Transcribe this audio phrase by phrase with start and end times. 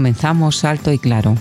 [0.00, 1.36] Comenzamos alto y claro.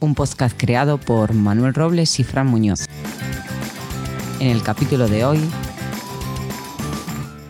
[0.00, 2.84] Un podcast creado por Manuel Robles y Fran Muñoz.
[4.38, 5.40] En el capítulo de hoy,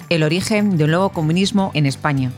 [0.08, 2.30] el origen del nuevo comunismo en España.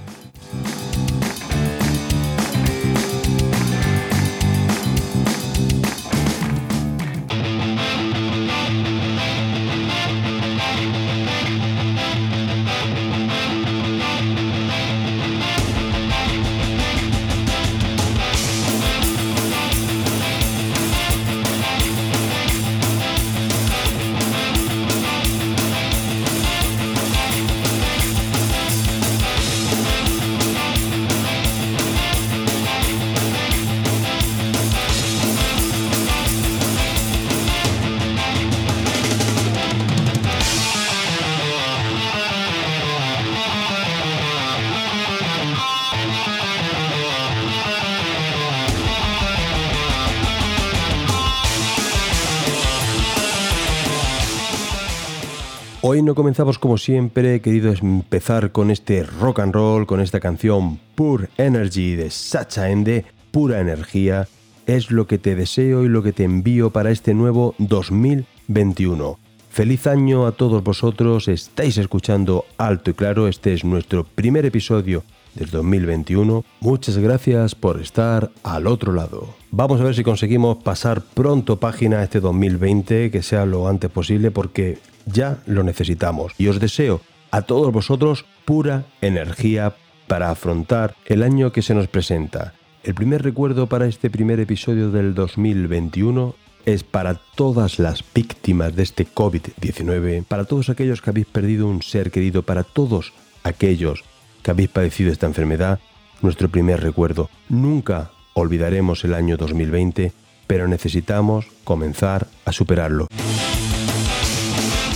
[55.90, 60.20] Hoy no comenzamos como siempre, he querido empezar con este rock and roll, con esta
[60.20, 64.28] canción Pure Energy de Sacha Ende, pura energía,
[64.66, 69.18] es lo que te deseo y lo que te envío para este nuevo 2021.
[69.48, 75.04] Feliz año a todos vosotros, estáis escuchando alto y claro, este es nuestro primer episodio
[75.34, 76.44] del 2021.
[76.60, 79.34] Muchas gracias por estar al otro lado.
[79.50, 84.30] Vamos a ver si conseguimos pasar pronto página este 2020, que sea lo antes posible,
[84.30, 86.32] porque ya lo necesitamos.
[86.38, 87.00] Y os deseo
[87.30, 89.74] a todos vosotros pura energía
[90.06, 92.54] para afrontar el año que se nos presenta.
[92.82, 96.34] El primer recuerdo para este primer episodio del 2021
[96.64, 101.82] es para todas las víctimas de este COVID-19, para todos aquellos que habéis perdido un
[101.82, 103.12] ser querido, para todos
[103.42, 104.04] aquellos
[104.42, 105.80] que habéis padecido esta enfermedad,
[106.22, 107.30] nuestro primer recuerdo.
[107.48, 110.12] Nunca olvidaremos el año 2020,
[110.46, 113.06] pero necesitamos comenzar a superarlo.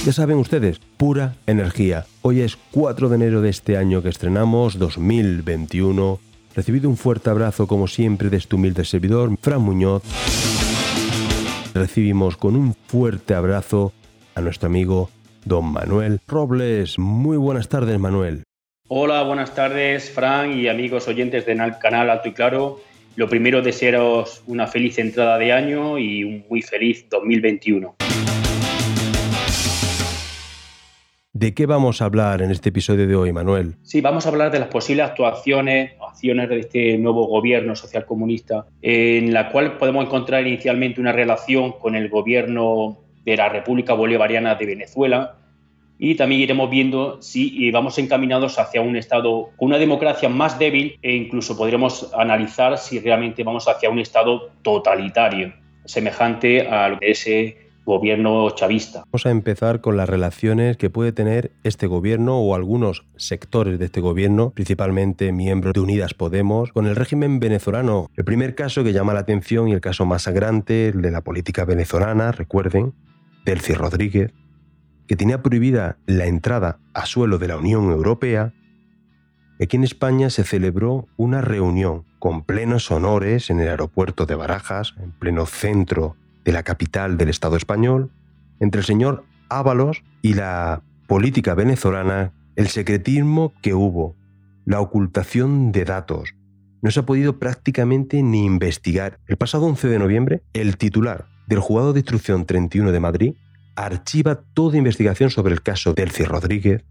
[0.05, 2.07] Ya saben ustedes, pura energía.
[2.23, 6.19] Hoy es 4 de enero de este año que estrenamos, 2021.
[6.57, 10.03] Recibido un fuerte abrazo como siempre de este humilde servidor, Fran Muñoz.
[11.73, 13.93] Recibimos con un fuerte abrazo
[14.35, 15.09] a nuestro amigo
[15.45, 16.99] Don Manuel Robles.
[16.99, 18.43] Muy buenas tardes, Manuel.
[18.89, 22.81] Hola, buenas tardes, Fran y amigos oyentes del canal Alto y Claro.
[23.17, 27.95] Lo primero, desearos una feliz entrada de año y un muy feliz 2021.
[31.33, 33.77] ¿De qué vamos a hablar en este episodio de hoy, Manuel?
[33.83, 39.33] Sí, vamos a hablar de las posibles actuaciones, acciones de este nuevo gobierno socialcomunista, en
[39.33, 44.67] la cual podemos encontrar inicialmente una relación con el gobierno de la República Bolivariana de
[44.67, 45.39] Venezuela,
[45.99, 50.99] y también iremos viendo si vamos encaminados hacia un Estado con una democracia más débil
[51.03, 55.53] e incluso podremos analizar si realmente vamos hacia un Estado totalitario,
[55.85, 57.27] semejante a lo que es
[57.85, 59.05] gobierno chavista.
[59.11, 63.87] Vamos a empezar con las relaciones que puede tener este gobierno o algunos sectores de
[63.87, 68.09] este gobierno, principalmente miembros de Unidas Podemos, con el régimen venezolano.
[68.17, 71.65] El primer caso que llama la atención y el caso más sangrante de la política
[71.65, 72.93] venezolana, recuerden,
[73.45, 74.33] Delcy Rodríguez,
[75.07, 78.53] que tenía prohibida la entrada a suelo de la Unión Europea,
[79.61, 84.95] aquí en España se celebró una reunión con plenos honores en el aeropuerto de Barajas,
[85.01, 88.11] en pleno centro de la capital del Estado español,
[88.61, 94.17] entre el señor Ábalos y la política venezolana, el secretismo que hubo,
[94.65, 96.35] la ocultación de datos.
[96.81, 99.19] No se ha podido prácticamente ni investigar.
[99.27, 103.35] El pasado 11 de noviembre, el titular del juzgado de instrucción 31 de Madrid
[103.75, 106.85] archiva toda investigación sobre el caso Delcy Rodríguez.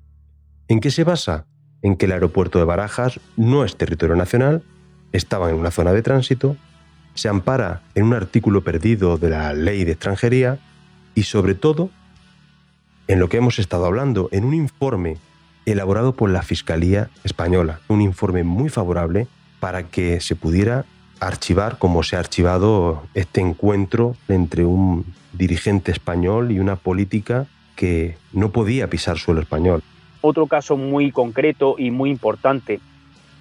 [0.68, 1.46] ¿En qué se basa?
[1.82, 4.64] En que el aeropuerto de Barajas no es territorio nacional,
[5.12, 6.56] estaba en una zona de tránsito
[7.14, 10.60] se ampara en un artículo perdido de la ley de extranjería
[11.16, 11.90] y sobre todo
[13.08, 15.18] en lo que hemos estado hablando, en un informe
[15.66, 19.28] elaborado por la Fiscalía Española, un informe muy favorable
[19.60, 20.86] para que se pudiera
[21.20, 28.18] archivar como se ha archivado este encuentro entre un dirigente español y una política que
[28.34, 29.82] no podía pisar suelo español.
[30.22, 32.80] Otro caso muy concreto y muy importante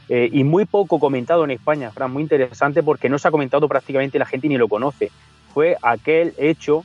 [0.08, 3.68] eh, y muy poco comentado en España, Fran, muy interesante porque no se ha comentado
[3.68, 5.10] prácticamente la gente ni lo conoce.
[5.54, 6.84] Fue aquel hecho,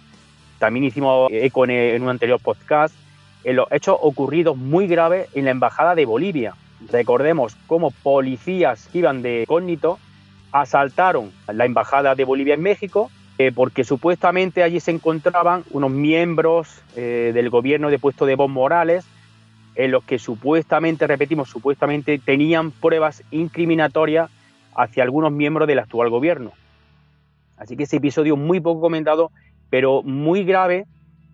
[0.59, 2.93] también hicimos eco en un anterior podcast,
[3.43, 6.55] en los hechos ocurridos muy graves en la Embajada de Bolivia.
[6.91, 9.97] Recordemos cómo policías que iban de cógnito
[10.51, 16.81] asaltaron la Embajada de Bolivia en México eh, porque supuestamente allí se encontraban unos miembros
[16.95, 19.05] eh, del gobierno de puesto de Evo Morales
[19.75, 24.29] en los que supuestamente, repetimos, supuestamente tenían pruebas incriminatorias
[24.73, 26.53] hacia algunos miembros del actual gobierno.
[27.57, 29.31] Así que ese episodio muy poco comentado,
[29.69, 30.85] pero muy grave.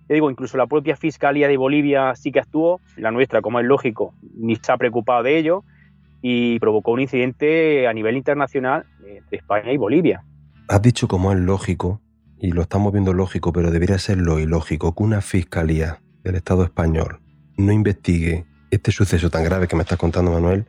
[0.09, 4.13] Digo, incluso la propia Fiscalía de Bolivia sí que actuó, la nuestra, como es lógico,
[4.35, 5.63] ni se ha preocupado de ello
[6.21, 10.23] y provocó un incidente a nivel internacional entre España y Bolivia.
[10.71, 11.99] Has dicho como es lógico,
[12.39, 16.63] y lo estamos viendo lógico, pero debería ser lo ilógico, que una Fiscalía del Estado
[16.63, 17.19] español
[17.57, 20.63] no investigue este suceso tan grave que me estás contando, Manuel,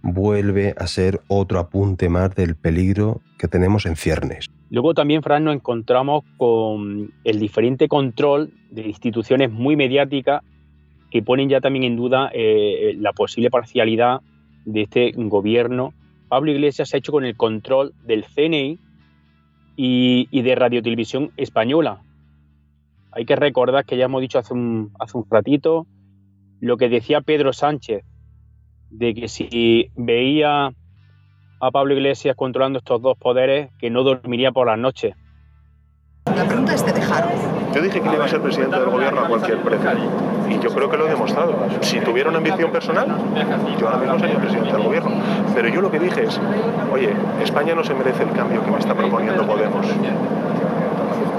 [0.00, 4.48] vuelve a ser otro apunte más del peligro que tenemos en ciernes.
[4.70, 10.44] Luego también, Fran, nos encontramos con el diferente control de instituciones muy mediáticas
[11.10, 14.20] que ponen ya también en duda eh, la posible parcialidad
[14.66, 15.94] de este gobierno.
[16.28, 18.78] Pablo Iglesias ha hecho con el control del CNI
[19.76, 22.02] y, y de Radio Televisión Española.
[23.12, 25.86] Hay que recordar que ya hemos dicho hace un, hace un ratito
[26.60, 28.04] lo que decía Pedro Sánchez,
[28.90, 30.72] de que si veía
[31.60, 35.14] a Pablo Iglesias controlando estos dos poderes, que no dormiría por las noches.
[36.26, 37.32] La pregunta es, ¿te dejaron?
[37.74, 40.31] Yo dije que iba a ser presidente del gobierno a cualquier precio.
[40.52, 41.54] Y yo creo que lo he demostrado.
[41.80, 43.08] Si tuviera una ambición personal,
[43.80, 45.10] yo ahora mismo sería presidente del gobierno.
[45.54, 46.38] Pero yo lo que dije es,
[46.92, 47.10] oye,
[47.42, 49.86] España no se merece el cambio que me está proponiendo Podemos.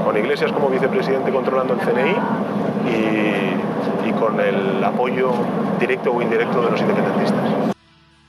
[0.04, 2.16] Con Iglesias como vicepresidente controlando el CNI
[4.08, 5.32] y con el apoyo
[5.80, 7.73] directo o indirecto de los independentistas.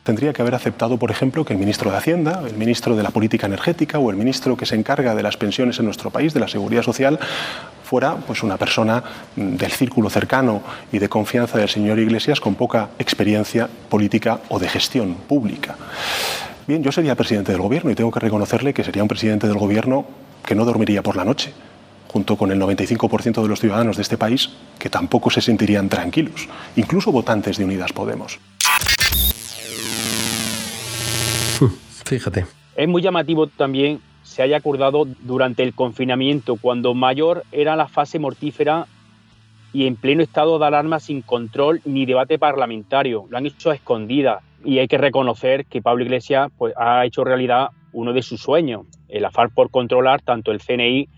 [0.04, 3.08] Tendría que haber aceptado, por ejemplo, que el ministro de Hacienda, el ministro de la
[3.08, 6.40] Política Energética o el ministro que se encarga de las pensiones en nuestro país, de
[6.40, 7.18] la seguridad social,
[7.82, 9.02] fuera pues, una persona
[9.34, 10.62] del círculo cercano
[10.92, 15.74] y de confianza del señor Iglesias con poca experiencia política o de gestión pública.
[16.66, 19.56] Bien, yo sería presidente del gobierno y tengo que reconocerle que sería un presidente del
[19.56, 20.04] gobierno
[20.44, 21.54] que no dormiría por la noche,
[22.08, 26.46] junto con el 95% de los ciudadanos de este país, que tampoco se sentirían tranquilos,
[26.76, 28.38] incluso votantes de Unidas Podemos.
[32.04, 32.46] Fíjate.
[32.76, 38.18] Es muy llamativo también se haya acordado durante el confinamiento, cuando mayor era la fase
[38.18, 38.86] mortífera
[39.72, 43.26] y en pleno estado de alarma sin control ni debate parlamentario.
[43.28, 47.22] Lo han hecho a escondidas y hay que reconocer que Pablo Iglesias pues, ha hecho
[47.22, 51.08] realidad uno de sus sueños, el afán por controlar tanto el CNI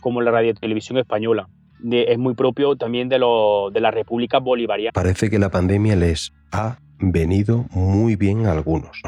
[0.00, 1.48] como la radio televisión española.
[1.90, 4.92] es muy propio también de, de la República Bolivariana.
[4.92, 9.02] Parece que la pandemia les ha venido muy bien a algunos.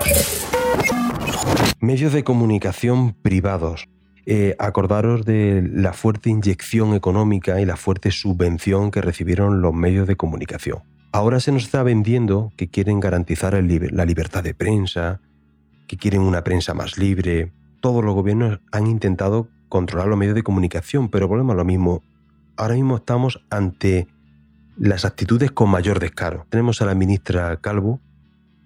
[1.80, 3.86] Medios de comunicación privados.
[4.24, 10.08] Eh, acordaros de la fuerte inyección económica y la fuerte subvención que recibieron los medios
[10.08, 10.78] de comunicación.
[11.12, 15.20] Ahora se nos está vendiendo que quieren garantizar la libertad de prensa,
[15.86, 17.52] que quieren una prensa más libre.
[17.80, 22.02] Todos los gobiernos han intentado controlar los medios de comunicación, pero volvemos a lo mismo.
[22.56, 24.08] Ahora mismo estamos ante
[24.78, 26.46] las actitudes con mayor descaro.
[26.48, 28.00] Tenemos a la ministra Calvo,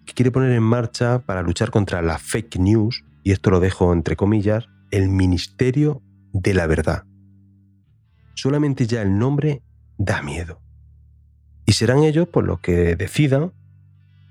[0.06, 3.92] que quiere poner en marcha para luchar contra la fake news, y esto lo dejo
[3.92, 7.04] entre comillas, el Ministerio de la Verdad.
[8.34, 9.62] Solamente ya el nombre
[9.98, 10.60] da miedo.
[11.66, 13.52] Y serán ellos por los que decidan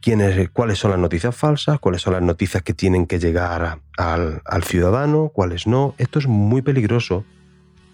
[0.01, 4.63] quiénes, cuáles son las noticias falsas, cuáles son las noticias que tienen que llegar al,
[4.63, 5.95] ciudadano, cuáles no.
[5.97, 7.25] Esto es muy peligroso.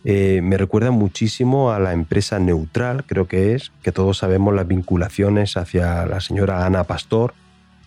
[0.03, 4.67] Eh, me recuerda muchísimo a la empresa Neutral, creo que es, que todos sabemos las
[4.67, 7.33] vinculaciones hacia la señora Ana Pastor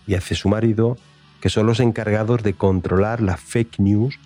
[0.05, 0.97] y hacia su marido,
[1.41, 4.19] que son los encargados de controlar las fake news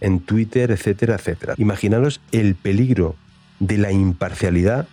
[0.00, 1.54] en Twitter, etcétera, etcétera.
[1.58, 3.16] Imaginaros el peligro
[3.58, 4.88] de la imparcialidad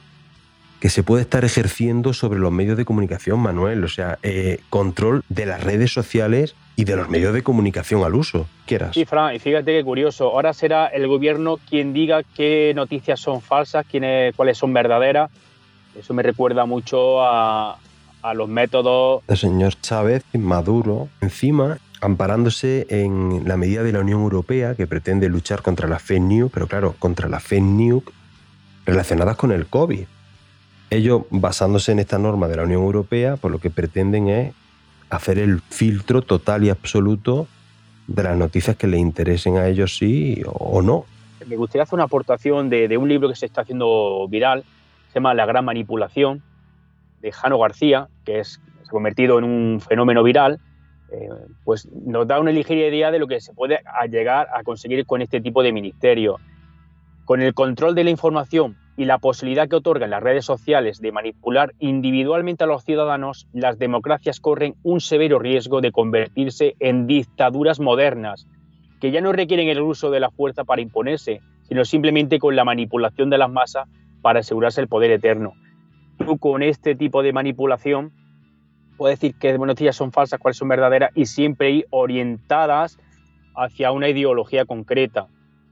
[0.79, 3.83] que se puede estar ejerciendo sobre los medios de comunicación, Manuel.
[3.83, 8.13] O sea, eh, control de las redes sociales y de los medios de comunicación al
[8.13, 8.47] uso.
[8.67, 8.93] Quieras.
[8.93, 10.25] Sí, Fran, y fíjate qué curioso.
[10.25, 15.31] Ahora será el gobierno quien diga qué noticias son falsas, quiénes, cuáles son verdaderas.
[15.97, 17.79] Eso me recuerda mucho a,
[18.21, 19.23] a los métodos.
[19.27, 25.29] El señor Chávez, Maduro, encima amparándose en la medida de la Unión Europea que pretende
[25.29, 28.03] luchar contra la fake news, pero claro, contra la fake news
[28.85, 30.05] relacionadas con el COVID.
[30.89, 34.53] Ellos, basándose en esta norma de la Unión Europea, pues lo que pretenden es
[35.09, 37.47] hacer el filtro total y absoluto
[38.07, 41.05] de las noticias que le interesen a ellos sí o no.
[41.45, 44.63] Me gustaría hacer una aportación de, de un libro que se está haciendo viral,
[45.09, 46.41] se llama La Gran Manipulación,
[47.21, 50.59] de Jano García, que es, se ha convertido en un fenómeno viral,
[51.11, 51.29] eh,
[51.63, 55.21] pues nos da una ligera idea de lo que se puede llegar a conseguir con
[55.21, 56.37] este tipo de ministerio.
[57.25, 61.11] Con el control de la información y la posibilidad que otorgan las redes sociales de
[61.11, 67.79] manipular individualmente a los ciudadanos, las democracias corren un severo riesgo de convertirse en dictaduras
[67.79, 68.47] modernas,
[68.99, 72.65] que ya no requieren el uso de la fuerza para imponerse, sino simplemente con la
[72.65, 73.87] manipulación de las masas
[74.21, 75.53] para asegurarse el poder eterno.
[76.39, 78.11] Con este tipo de manipulación
[78.97, 82.97] puedes decir qué noticias son falsas, cuáles son verdaderas y siempre orientadas
[83.55, 85.27] hacia una ideología concreta.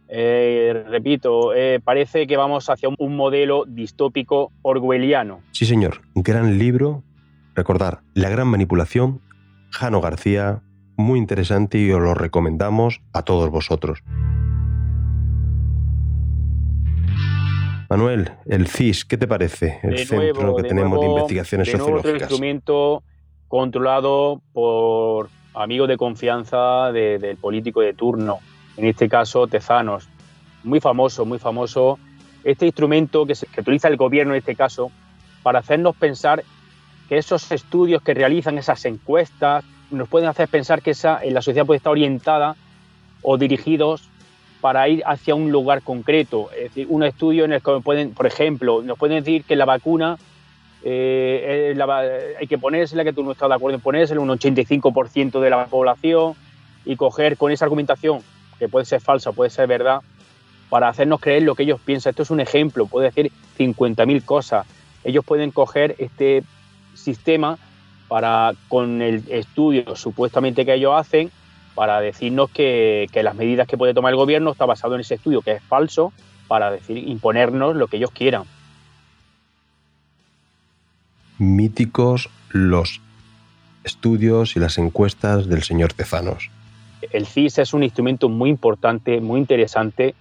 [0.08, 5.42] Eh, repito, eh, parece que vamos hacia un modelo distópico orwelliano.
[5.52, 6.02] Sí, señor.
[6.14, 7.04] Gran libro.
[7.56, 9.22] Recordar, La gran manipulación,
[9.72, 10.62] Jano García,
[10.98, 14.04] muy interesante y os lo recomendamos a todos vosotros.
[17.90, 19.80] Manuel, el CIS, ¿qué te parece?
[19.84, 22.04] El centro que tenemos de investigaciones de sociológicas.
[22.04, 23.04] Nuevo, instrumento
[23.48, 28.40] controlado por amigos de confianza del político de turno,
[28.78, 30.08] en este caso Tezanos.
[30.64, 32.00] Muy famoso, muy famoso.
[32.44, 34.92] Este instrumento que, se, que utiliza el gobierno en este caso
[35.44, 36.44] para hacernos pensar
[37.08, 41.66] que esos estudios que realizan, esas encuestas, nos pueden hacer pensar que esa, la sociedad
[41.66, 42.56] puede estar orientada
[43.22, 44.10] o dirigidos
[44.62, 46.50] para ir hacia un lugar concreto.
[46.52, 49.66] Es decir, un estudio en el que pueden, por ejemplo, nos pueden decir que la
[49.66, 50.18] vacuna
[50.84, 51.76] eh,
[52.40, 55.66] hay que ponérsela, que tú no estás de acuerdo en ponérsela, un 85% de la
[55.66, 56.36] población,
[56.86, 58.22] y coger con esa argumentación,
[58.60, 60.02] que puede ser falsa, puede ser verdad,
[60.70, 62.12] para hacernos creer lo que ellos piensan.
[62.12, 64.68] Esto es un ejemplo, puede decir 50.000 cosas.
[65.04, 66.44] Ellos pueden coger este
[66.94, 67.58] sistema
[68.08, 71.32] para, con el estudio supuestamente que ellos hacen,
[71.76, 75.16] para decirnos que, que, las medidas que puede tomar el gobierno está basado en ese
[75.16, 76.14] estudio, que es falso,
[76.48, 78.44] para decir, imponernos lo que ellos quieran.
[81.38, 83.02] Míticos los
[83.84, 86.50] estudios y las encuestas del señor Tezanos.
[87.12, 90.16] El CIS es un instrumento muy importante, muy interesante,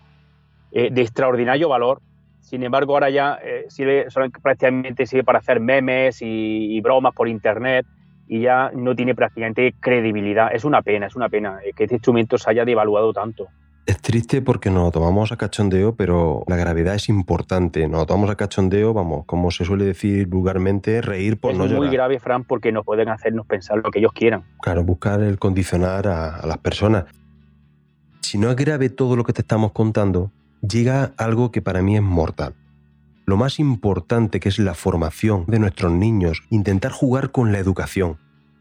[0.73, 2.01] eh, de extraordinario valor.
[2.41, 4.07] Sin embargo, ahora ya eh, sirve,
[4.43, 7.87] prácticamente sirve para hacer memes y, y bromas por Internet
[8.27, 10.49] y ya no tiene prácticamente credibilidad.
[10.53, 13.49] Es una pena, es una pena eh, que este instrumento se haya devaluado tanto.
[13.87, 17.87] Es triste porque nos lo tomamos a cachondeo, pero la gravedad es importante.
[17.87, 21.65] Nos lo tomamos a cachondeo, vamos, como se suele decir vulgarmente, reír por es no
[21.65, 21.83] llorar.
[21.83, 24.45] Es muy grave, Fran, porque no pueden hacernos pensar lo que ellos quieran.
[24.63, 27.05] Claro, buscar el condicionar a, a las personas.
[28.21, 30.31] Si no es grave todo lo que te estamos contando,
[30.63, 32.55] llega algo que para mí es mortal
[33.27, 38.19] lo más importante que es la formación de nuestros niños, intentar jugar con la educación.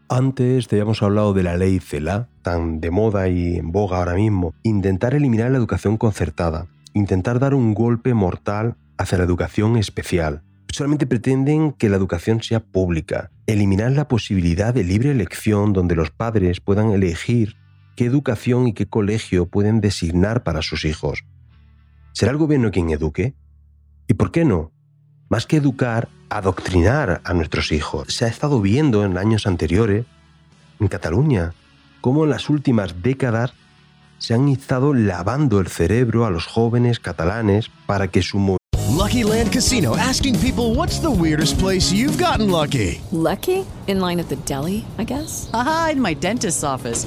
[0.08, 4.14] Antes te habíamos hablado de la ley CELA, tan de moda y en boga ahora
[4.14, 10.42] mismo, intentar eliminar la educación concertada, intentar dar un golpe mortal hacia la educación especial.
[10.70, 16.10] Solamente pretenden que la educación sea pública, eliminar la posibilidad de libre elección donde los
[16.10, 17.56] padres puedan elegir
[17.96, 21.24] qué educación y qué colegio pueden designar para sus hijos.
[22.12, 23.34] ¿Será el gobierno quien eduque?
[24.06, 24.70] ¿Y por qué no?
[25.28, 28.08] Más que educar, adoctrinar a nuestros hijos.
[28.08, 30.06] Se ha estado viendo en años anteriores,
[30.80, 31.54] en Cataluña,
[32.00, 33.54] cómo en las últimas décadas
[34.18, 38.38] se han estado lavando el cerebro a los jóvenes catalanes para que su
[38.94, 43.00] Lucky Land Casino asking people what's the weirdest place you've gotten lucky.
[43.10, 43.64] Lucky?
[43.86, 45.50] In line at the deli, I guess.
[45.52, 47.06] Aha, in my dentist's office.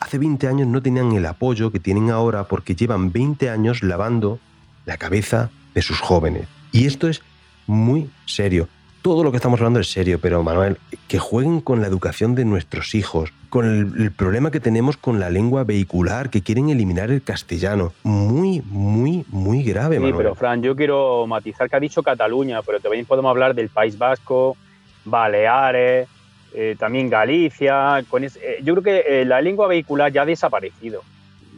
[0.00, 4.38] Hace 20 años no tenían el apoyo que tienen ahora porque llevan 20 años lavando
[4.86, 6.48] la cabeza de sus jóvenes.
[6.72, 7.22] Y esto es
[7.66, 8.68] muy serio
[9.02, 10.76] todo lo que estamos hablando es serio, pero Manuel,
[11.06, 15.20] que jueguen con la educación de nuestros hijos, con el, el, problema que tenemos con
[15.20, 17.92] la lengua vehicular, que quieren eliminar el castellano.
[18.02, 20.16] Muy, muy, muy grave, sí, Manuel.
[20.16, 23.96] pero Fran, yo quiero matizar que ha dicho Cataluña, pero también podemos hablar del País
[23.96, 24.56] Vasco,
[25.04, 26.08] Baleares,
[26.54, 27.98] eh, también Galicia.
[28.00, 31.02] Eh, yo creo que eh, la lengua vehicular ya ha desaparecido.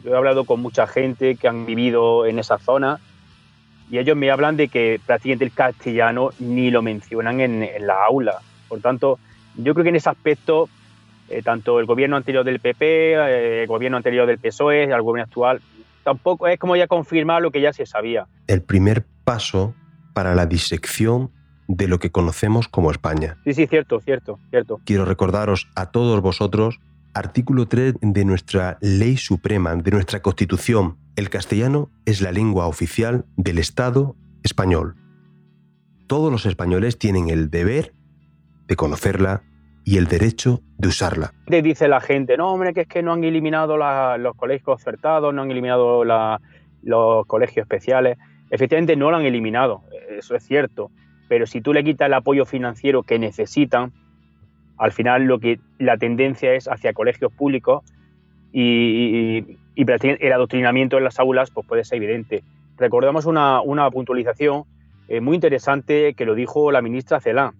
[0.03, 2.99] Yo he hablado con mucha gente que han vivido en esa zona
[3.89, 8.03] y ellos me hablan de que prácticamente el castellano ni lo mencionan en, en la
[8.05, 8.39] aula.
[8.67, 9.19] Por tanto,
[9.55, 10.69] yo creo que en ese aspecto,
[11.29, 15.61] eh, tanto el gobierno anterior del PP, el gobierno anterior del PSOE, el gobierno actual,
[16.03, 18.27] tampoco es como ya confirmar lo que ya se sabía.
[18.47, 19.75] El primer paso
[20.13, 21.31] para la disección
[21.75, 23.37] de lo que conocemos como España.
[23.45, 24.81] Sí, sí, cierto, cierto, cierto.
[24.85, 26.79] Quiero recordaros a todos vosotros
[27.13, 30.97] artículo 3 de nuestra ley suprema, de nuestra Constitución.
[31.15, 34.95] El castellano es la lengua oficial del Estado español.
[36.07, 37.93] Todos los españoles tienen el deber
[38.67, 39.43] de conocerla
[39.83, 41.33] y el derecho de usarla.
[41.47, 44.65] Te dice la gente, no, hombre, que es que no han eliminado la, los colegios
[44.65, 46.39] concertados, no han eliminado la,
[46.83, 48.17] los colegios especiales.
[48.49, 50.91] Efectivamente, no lo han eliminado, eso es cierto.
[51.31, 53.93] Pero si tú le quitas el apoyo financiero que necesitan,
[54.77, 57.85] al final lo que la tendencia es hacia colegios públicos
[58.51, 62.43] y, el adoctrinamiento en las aulas pues puede ser evidente.
[62.75, 63.61] Recordamos una,
[63.91, 64.65] puntualización
[65.07, 67.53] eh, muy interesante que lo dijo la ministra Celán,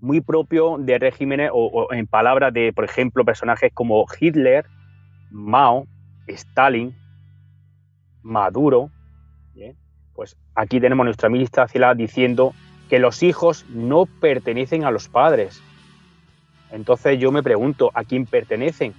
[0.00, 4.64] muy propio de regímenes o, en palabras de, por ejemplo, personajes como Hitler,
[5.30, 5.86] Mao,
[6.28, 6.96] Stalin,
[8.22, 8.90] Maduro.
[9.52, 9.76] ¿bien?
[10.14, 12.54] Pues aquí tenemos nuestra ministra Celán diciendo
[12.88, 15.60] que los hijos no pertenecen a los padres,
[16.74, 18.94] entonces yo me pregunto, ¿a quién pertenecen?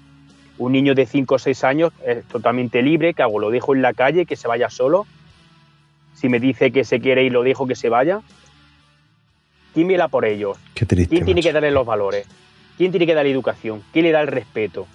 [0.57, 3.37] Un niño de 5 o 6 años es totalmente libre, que hago?
[3.37, 5.05] ¿Lo dejo en la calle, que se vaya solo?
[6.13, 8.21] Si me dice que se quiere y lo dejo que se vaya.
[9.73, 10.57] ¿Quién vela por ellos?
[10.73, 12.25] Qué triste, ¿Quién tiene que darle los valores?
[12.77, 13.83] ¿Quién tiene que darle educación?
[13.91, 14.87] ¿Quién le da el respeto?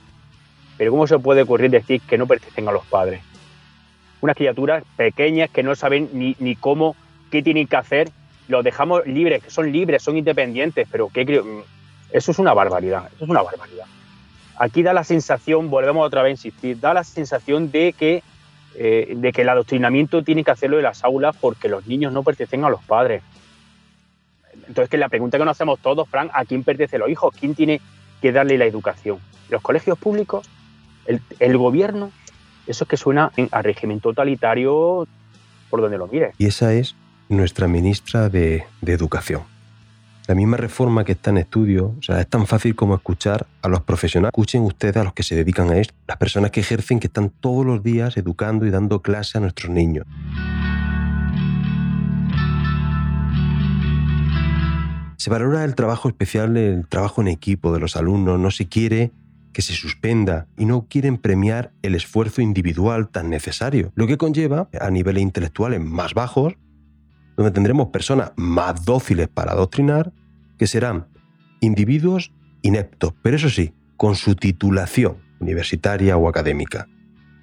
[0.79, 3.21] Pero ¿cómo se puede ocurrir decir que no pertenecen a los padres?
[4.21, 6.95] Unas criaturas pequeñas que no saben ni, ni cómo,
[7.31, 8.11] qué tienen que hacer,
[8.49, 11.25] los dejamos libres, que son libres, son independientes, pero ¿qué
[12.13, 13.87] eso es una barbaridad, eso es una barbaridad.
[14.59, 18.23] Aquí da la sensación, volvemos otra vez a insistir, da la sensación de que,
[18.75, 22.23] eh, de que el adoctrinamiento tiene que hacerlo en las aulas porque los niños no
[22.23, 23.23] pertenecen a los padres.
[24.67, 27.35] Entonces, que la pregunta que nos hacemos todos, Frank, ¿a quién pertenecen los hijos?
[27.39, 27.81] ¿Quién tiene
[28.21, 29.19] que darle la educación?
[29.49, 30.49] ¿Los colegios públicos?
[31.07, 32.11] ¿El, el gobierno?
[32.67, 35.07] Eso es que suena a régimen totalitario
[35.69, 36.33] por donde lo mire.
[36.39, 36.97] Y esa es
[37.29, 39.43] nuestra ministra de, de Educación
[40.31, 43.69] la misma reforma que está en estudio, o sea, es tan fácil como escuchar a
[43.69, 44.31] los profesionales.
[44.33, 47.31] Escuchen ustedes a los que se dedican a esto, las personas que ejercen, que están
[47.31, 50.07] todos los días educando y dando clase a nuestros niños.
[55.17, 59.11] Se valora el trabajo especial, el trabajo en equipo de los alumnos, no se quiere
[59.53, 64.69] que se suspenda y no quieren premiar el esfuerzo individual tan necesario, lo que conlleva
[64.81, 66.55] a niveles intelectuales más bajos,
[67.37, 70.13] donde tendremos personas más dóciles para adoctrinar,
[70.59, 71.07] que serán
[71.61, 72.33] individuos
[72.63, 76.87] ineptos, pero eso sí, con su titulación universitaria o académica.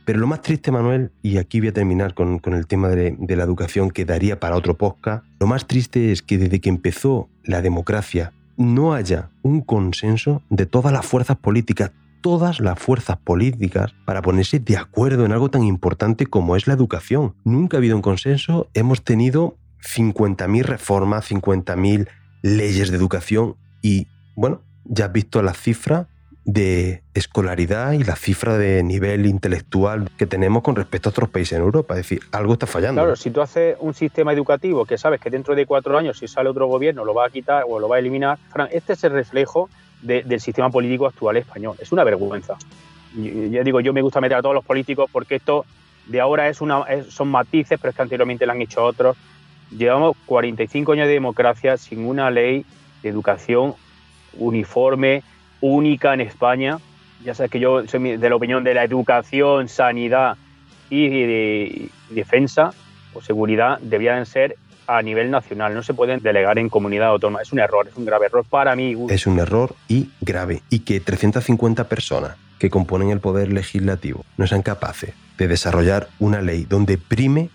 [0.06, 3.36] Pero lo más triste, Manuel, y aquí voy a terminar con, el tema de, de,
[3.36, 7.30] la educación que daría para otro podcast, lo más triste es que desde que empezó
[7.44, 11.92] la democracia no haya un consenso de todas las fuerzas políticas,
[12.22, 16.74] todas las fuerzas políticas, para ponerse de acuerdo en algo tan importante como es la
[16.74, 17.36] educación.
[17.44, 22.08] Nunca ha habido un consenso, hemos tenido 50.000 reformas, 50.000
[22.42, 26.08] leyes de educación y, bueno, ya has visto las cifras
[26.48, 31.58] de escolaridad y la cifra de nivel intelectual que tenemos con respecto a otros países
[31.58, 31.94] en Europa.
[31.96, 33.02] Es decir, algo está fallando.
[33.02, 36.28] Claro, si tú haces un sistema educativo que sabes que dentro de cuatro años, si
[36.30, 38.40] sale otro gobierno, lo va a quitar o lo va a eliminar,
[38.72, 39.70] este es el reflejo
[40.02, 41.76] de, del sistema político actual español.
[41.80, 42.56] Es una vergüenza.
[43.14, 45.66] Ya digo, yo me gusta meter a todos los políticos porque esto
[46.06, 49.18] de ahora es una, es, son matices, pero es que anteriormente lo han hecho otros.
[49.70, 52.66] Llevamos 45 años de democracia sin una ley
[53.04, 53.76] de educación
[54.40, 55.24] uniforme,
[55.62, 56.80] única en España.
[57.24, 60.38] Ya sabes que yo soy de la opinión de la educación, sanidad
[60.90, 62.72] y, y defensa
[63.14, 67.42] o seguridad debían ser a nivel nacional, no se pueden delegar en comunidad autónoma.
[67.42, 68.96] Es un error, es un grave error para mí.
[69.10, 70.64] Es un error y grave.
[70.70, 76.42] Y que 350 personas que componen el poder legislativo no sean capaces de desarrollar una
[76.42, 77.50] ley donde prime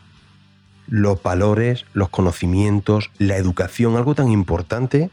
[0.87, 5.11] los valores, los conocimientos, la educación, algo tan importante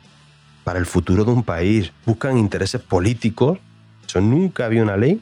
[0.64, 1.92] para el futuro de un país.
[2.06, 3.60] Buscan intereses políticos.
[4.06, 5.22] Eso nunca había una ley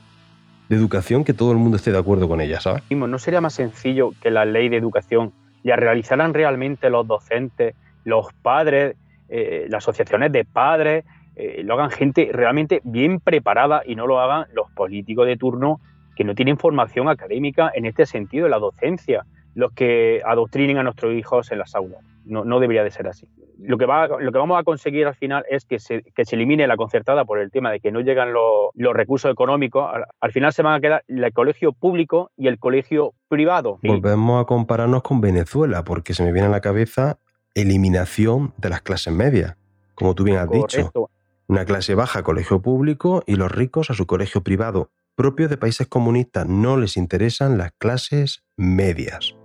[0.69, 2.83] de educación que todo el mundo esté de acuerdo con ella, ¿sabes?
[2.89, 5.31] ¿No sería más sencillo que la ley de educación
[5.63, 8.95] la realizaran realmente los docentes, los padres,
[9.29, 11.03] eh, las asociaciones de padres,
[11.35, 15.79] eh, lo hagan gente realmente bien preparada y no lo hagan los políticos de turno
[16.15, 21.13] que no tienen formación académica en este sentido, la docencia, los que adoctrinen a nuestros
[21.13, 21.99] hijos en las aulas.
[22.27, 23.27] No, no debería de ser así.
[23.59, 26.35] Lo que, va, lo que vamos a conseguir al final es que se, que se
[26.35, 29.89] elimine la concertada por el tema de que no llegan los, los recursos económicos.
[29.91, 33.79] Al, al, final se van a quedar el colegio público y el colegio privado.
[33.81, 37.19] Volvemos a compararnos con Venezuela, porque se me viene a la cabeza
[37.55, 39.55] eliminación de las clases medias,
[39.95, 40.77] como tú bien has Correcto.
[40.77, 41.09] dicho.
[41.47, 44.91] Una clase baja colegio público y los ricos a su colegio privado.
[45.15, 49.35] Propios de países comunistas no les interesan las clases medias.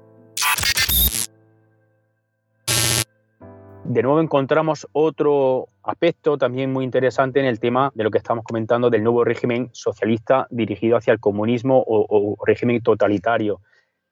[3.85, 8.45] De nuevo encontramos otro aspecto también muy interesante en el tema de lo que estamos
[8.45, 13.61] comentando del nuevo régimen socialista dirigido hacia el comunismo o, régimen totalitario.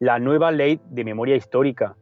[0.00, 1.96] La nueva ley de memoria histórica,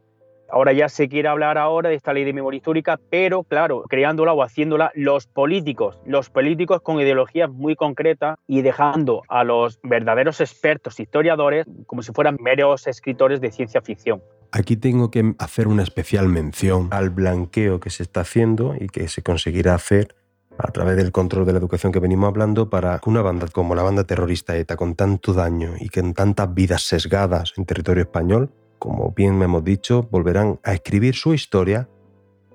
[0.51, 4.33] Ahora ya se quiere hablar ahora de esta ley de memoria histórica, pero claro, creándola
[4.33, 10.41] o haciéndola los políticos, los políticos con ideologías muy concretas y dejando a los verdaderos
[10.41, 14.23] expertos historiadores como si fueran meros escritores de ciencia ficción.
[14.51, 19.07] Aquí tengo que hacer una especial mención al blanqueo que se está haciendo y que
[19.07, 20.15] se conseguirá hacer
[20.57, 23.75] a través del control de la educación que venimos hablando para que una banda como
[23.75, 28.51] la banda terrorista ETA, con tanto daño y con tantas vidas sesgadas en territorio español,
[28.77, 31.87] como bien hemos dicho, volverán a escribir su historia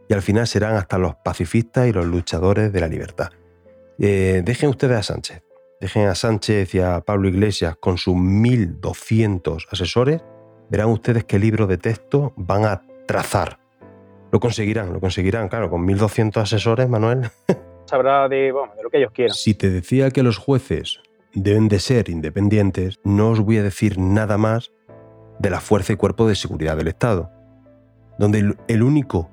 [0.09, 3.31] y al final serán hasta los pacifistas y los luchadores de la libertad.
[3.99, 5.43] Eh, dejen ustedes a Sánchez,
[5.81, 10.23] dejen a Sánchez y a Pablo Iglesias con sus 1.200 asesores,
[10.75, 13.61] verán ustedes qué libro de texto van a trazar.
[14.33, 17.31] Lo conseguirán, lo conseguirán, claro, con 1.200 asesores, Manuel.
[17.87, 19.37] Sabrá de, bueno, de lo que ellos quieran.
[19.37, 21.01] Si te decía que los jueces
[21.33, 24.73] deben de ser independientes, no os voy a decir nada más
[25.39, 27.31] de la Fuerza y Cuerpo de Seguridad del Estado,
[28.19, 29.31] donde el, el único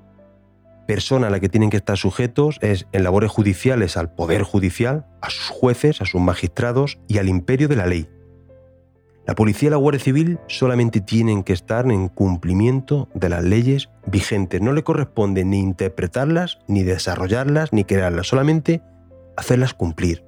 [0.86, 5.06] persona a la que tienen que estar sujetos es en labores judiciales al Poder Judicial,
[5.20, 8.08] a sus jueces, a sus magistrados y al imperio de la ley.
[9.26, 13.88] La policía y la Guardia Civil solamente tienen que estar en cumplimiento de las leyes
[14.06, 14.60] vigentes.
[14.60, 18.82] No le corresponde ni interpretarlas, ni desarrollarlas, ni crearlas, solamente
[19.36, 20.24] hacerlas cumplir.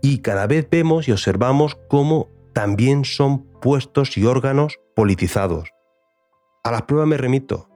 [0.00, 5.70] Y cada vez vemos y observamos cómo también son puestos y órganos politizados.
[6.62, 7.68] A las pruebas me remito.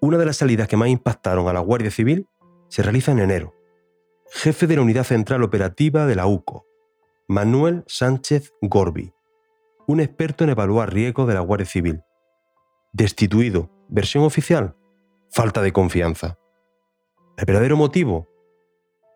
[0.00, 2.26] Una de las salidas que más impactaron a la Guardia Civil
[2.68, 3.54] se realiza en enero.
[4.30, 6.66] Jefe de la Unidad Central Operativa de la UCO,
[7.28, 9.14] Manuel Sánchez Gorbi,
[9.86, 12.02] un experto en evaluar riesgos de la Guardia Civil.
[12.92, 13.70] Destituido.
[13.88, 14.76] Versión oficial.
[15.30, 16.38] Falta de confianza.
[17.38, 18.28] ¿El verdadero motivo?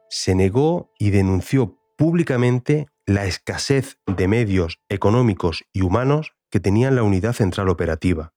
[0.09, 7.03] Se negó y denunció públicamente la escasez de medios económicos y humanos que tenía la
[7.03, 8.33] Unidad Central Operativa.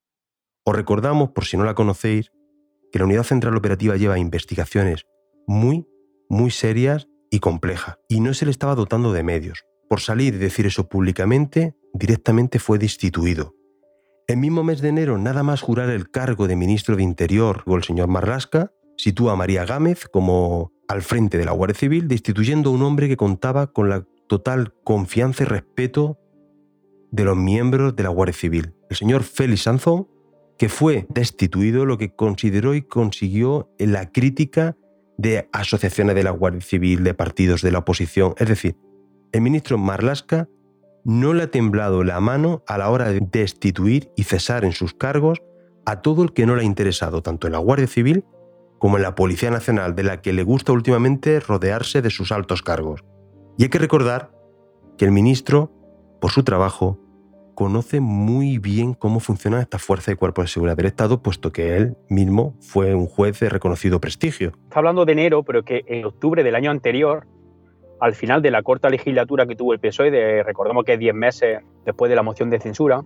[0.66, 2.34] Os recordamos, por si no la conocéis,
[2.92, 5.06] que la Unidad Central Operativa lleva investigaciones
[5.48, 5.88] muy,
[6.30, 9.64] muy serias y complejas, y no se le estaba dotando de medios.
[9.90, 13.56] Por salir y decir eso públicamente, directamente fue destituido.
[14.28, 17.76] El mismo mes de enero, nada más jurar el cargo de ministro de Interior o
[17.76, 22.70] el señor Marlasca, sitúa a María Gámez como al frente de la Guardia Civil, destituyendo
[22.70, 26.20] a un hombre que contaba con la total confianza y respeto
[27.12, 28.74] de los miembros de la Guardia Civil.
[28.90, 30.08] El señor Félix Sanzón,
[30.58, 34.78] que fue destituido, lo que consideró y consiguió la crítica
[35.18, 38.34] de asociaciones de la Guardia Civil, de partidos de la oposición.
[38.38, 38.78] Es decir,
[39.32, 40.50] el ministro Marlasca
[41.04, 44.94] no le ha temblado la mano a la hora de destituir y cesar en sus
[44.94, 45.42] cargos
[45.86, 48.26] a todo el que no le ha interesado, tanto en la Guardia Civil
[48.80, 52.64] como en la Policía Nacional, de la que le gusta últimamente rodearse de sus altos
[52.64, 53.04] cargos.
[53.58, 54.32] Y hay que recordar
[54.98, 55.72] que el ministro,
[56.20, 57.00] por su trabajo,
[57.56, 61.76] conoce muy bien cómo funcionan estas fuerzas y cuerpos de seguridad del Estado, puesto que
[61.78, 64.54] él mismo fue un juez de reconocido prestigio.
[64.64, 67.28] Está hablando de enero, pero que en octubre del año anterior,
[68.00, 71.60] al final de la corta legislatura que tuvo el PSOE, de, recordemos que 10 meses
[71.86, 73.04] después de la moción de censura,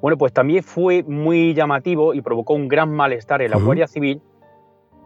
[0.00, 3.64] bueno, pues también fue muy llamativo y provocó un gran malestar en la uh -huh.
[3.64, 4.22] Guardia Civil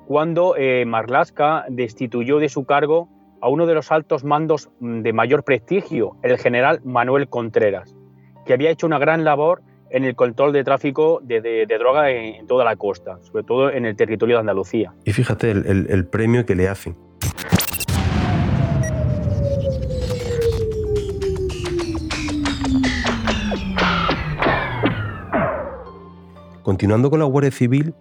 [0.07, 3.09] cuando eh, Marlaska destituyó de su cargo
[3.41, 7.95] a uno de los altos mandos mm, de mayor prestigio, el general Manuel Contreras,
[8.45, 12.11] que había hecho una gran labor en el control de tráfico de, de, de droga
[12.11, 14.93] en, toda la costa, sobre todo en el territorio de Andalucía.
[15.05, 16.97] Y fíjate el, el premio que le hacen.
[26.63, 27.95] Continuando con la Guardia Civil,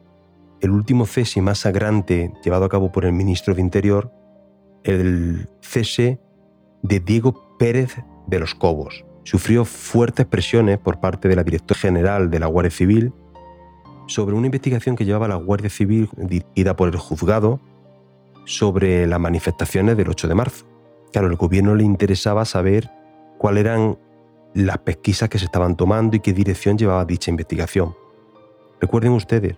[0.62, 4.10] el último cese más sagrante llevado a cabo por el ministro de Interior
[4.84, 6.20] el cese
[6.82, 9.06] de Diego Pérez de los Cobos.
[9.24, 13.14] Sufrió fuertes presiones por parte de la directora general de la Guardia Civil
[14.08, 17.60] sobre una investigación que llevaba la Guardia Civil dirigida por el juzgado
[18.46, 20.66] sobre las manifestaciones del 8 de marzo.
[21.12, 22.90] Claro, al gobierno le interesaba saber
[23.38, 23.98] cuáles eran
[24.54, 27.96] las pesquisas que se estaban tomando y qué dirección llevaba dicha investigación.
[28.82, 29.56] Recuerden ustedes,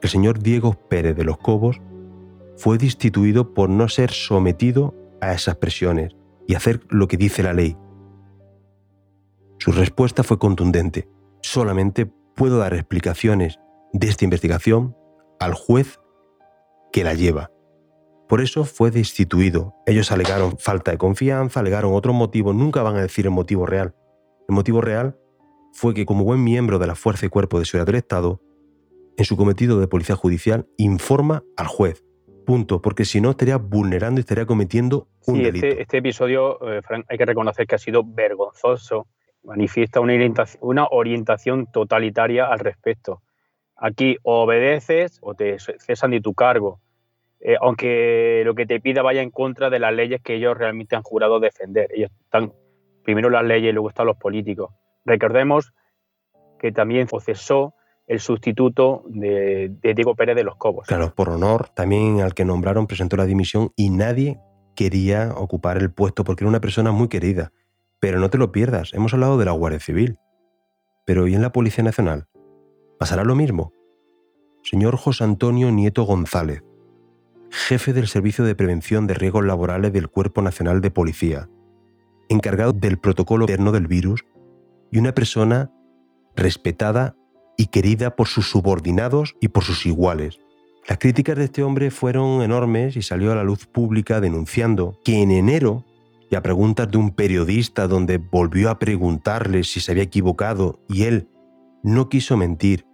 [0.00, 1.80] el señor Diego Pérez de los Cobos
[2.56, 6.14] fue destituido por no ser sometido a esas presiones
[6.46, 7.76] y hacer lo que dice la ley.
[9.58, 11.08] Su respuesta fue contundente.
[11.42, 13.58] Solamente puedo dar explicaciones
[13.92, 14.96] de esta investigación
[15.40, 16.00] al juez
[16.92, 17.50] que la lleva.
[18.28, 19.74] Por eso fue destituido.
[19.86, 23.94] Ellos alegaron falta de confianza, alegaron otros motivos, nunca van a decir el motivo real.
[24.48, 25.18] El motivo real
[25.72, 28.40] fue que como buen miembro de la Fuerza y Cuerpo de Seguridad del Estado,
[29.16, 32.04] en su cometido de policía judicial, informa al juez.
[32.46, 35.66] Punto, porque si no estaría vulnerando y estaría cometiendo un sí, delito.
[35.66, 39.06] Este, este episodio, eh, Frank, hay que reconocer que ha sido vergonzoso.
[39.42, 43.22] Manifiesta una orientación, una orientación totalitaria al respecto.
[43.76, 46.80] Aquí obedeces o te cesan de tu cargo.
[47.40, 50.96] Eh, aunque lo que te pida vaya en contra de las leyes que ellos realmente
[50.96, 51.88] han jurado defender.
[51.94, 52.52] Ellos están
[53.04, 54.74] primero las leyes y luego están los políticos.
[55.04, 55.72] Recordemos
[56.58, 57.74] que también cesó
[58.08, 60.88] el sustituto de, de, Diego Pérez de los Cobos.
[60.88, 64.40] Claro, por honor, también al que nombraron presentó la dimisión y nadie
[64.74, 67.52] quería ocupar el puesto porque era una persona muy querida.
[68.00, 70.18] Pero no te lo pierdas, hemos hablado de la Guardia Civil.
[71.04, 72.28] Pero ¿y en la Policía Nacional?
[72.98, 73.72] ¿Pasará lo mismo?
[74.62, 76.62] Señor José Antonio Nieto González,
[77.50, 81.48] jefe del Servicio de Prevención de Riesgos Laborales del Cuerpo Nacional de Policía,
[82.28, 84.24] encargado del protocolo interno del virus
[84.90, 85.72] y una persona
[86.36, 87.16] respetada
[87.56, 90.38] y querida por sus subordinados y por sus iguales.
[90.88, 95.20] Las críticas de este hombre fueron enormes y salió a la luz pública denunciando que
[95.20, 95.84] en enero,
[96.30, 101.04] y a preguntas de un periodista donde volvió a preguntarle si se había equivocado y
[101.04, 101.28] él
[101.82, 102.86] no quiso mentir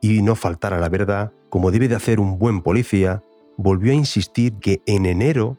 [0.00, 3.22] y no faltar a la verdad, como debe de hacer un buen policía,
[3.56, 5.56] volvió a insistir que en enero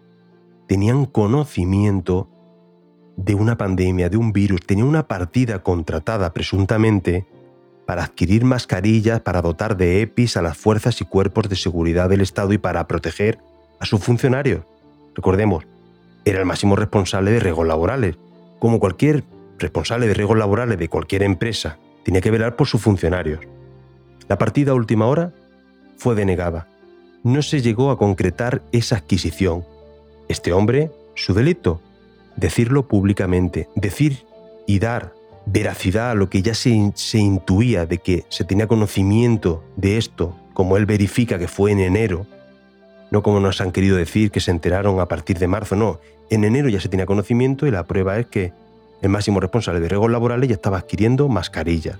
[0.67, 2.29] tenían conocimiento
[3.17, 7.25] de una pandemia, de un virus, tenía una partida contratada presuntamente
[7.85, 12.21] para adquirir mascarillas, para dotar de EPIs a las fuerzas y cuerpos de seguridad del
[12.21, 13.39] Estado y para proteger
[13.79, 14.65] a sus funcionarios.
[15.13, 15.65] Recordemos,
[16.25, 18.17] era el máximo responsable de riesgos laborales.
[18.59, 19.23] Como cualquier
[19.59, 23.39] responsable de riesgos laborales de cualquier empresa, tenía que velar por sus funcionarios.
[24.27, 25.33] La partida a última hora
[25.97, 26.67] fue denegada.
[27.23, 29.63] No se llegó a concretar esa adquisición.
[30.27, 31.81] Este hombre, su delito,
[32.35, 34.25] decirlo públicamente, decir
[34.67, 35.13] y dar
[35.45, 40.35] veracidad a lo que ya se, se, intuía de que se tenía conocimiento de esto,
[40.53, 42.25] como él verifica que fue en enero,
[43.11, 46.43] no como nos han querido decir que se enteraron a partir de marzo, no, en
[46.43, 48.53] enero ya se tenía conocimiento y la prueba es que
[49.01, 51.97] el máximo responsable de riesgos laborales ya estaba adquiriendo mascarillas.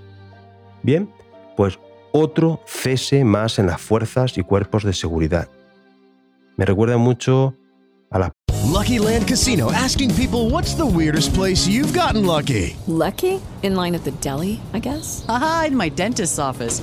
[0.82, 1.08] Bien,
[1.56, 1.78] pues
[2.12, 5.48] otro cese más en las fuerzas y cuerpos de seguridad.
[6.56, 7.54] Me recuerda mucho
[8.10, 8.32] a las
[8.64, 12.76] Lucky Land Casino asking people what's the weirdest place you've gotten lucky.
[12.86, 13.40] Lucky?
[13.62, 15.24] In line at the deli, I guess.
[15.28, 16.82] Aha, in my dentist's office.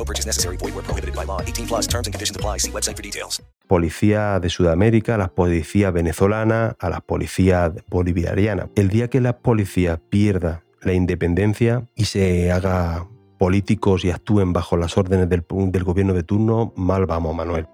[0.00, 0.56] No purchase necessary.
[0.56, 1.42] Void where prohibited by law.
[1.42, 1.86] 18 plus.
[1.86, 2.58] Terms and conditions apply.
[2.58, 3.42] See website for details.
[3.68, 8.70] Policía de Sudamérica, a la policía venezolana, a la policía boliviana.
[8.76, 13.06] El día que la policía pierda la independencia y se haga
[13.38, 17.66] políticos y actúen bajo las órdenes del, del gobierno de turno, mal vamos, Manuel.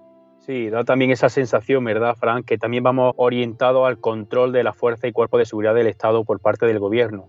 [0.45, 2.45] Sí, da también esa sensación, ¿verdad, Frank?
[2.45, 6.23] Que también vamos orientados al control de la fuerza y cuerpo de seguridad del Estado
[6.25, 7.27] por parte del gobierno.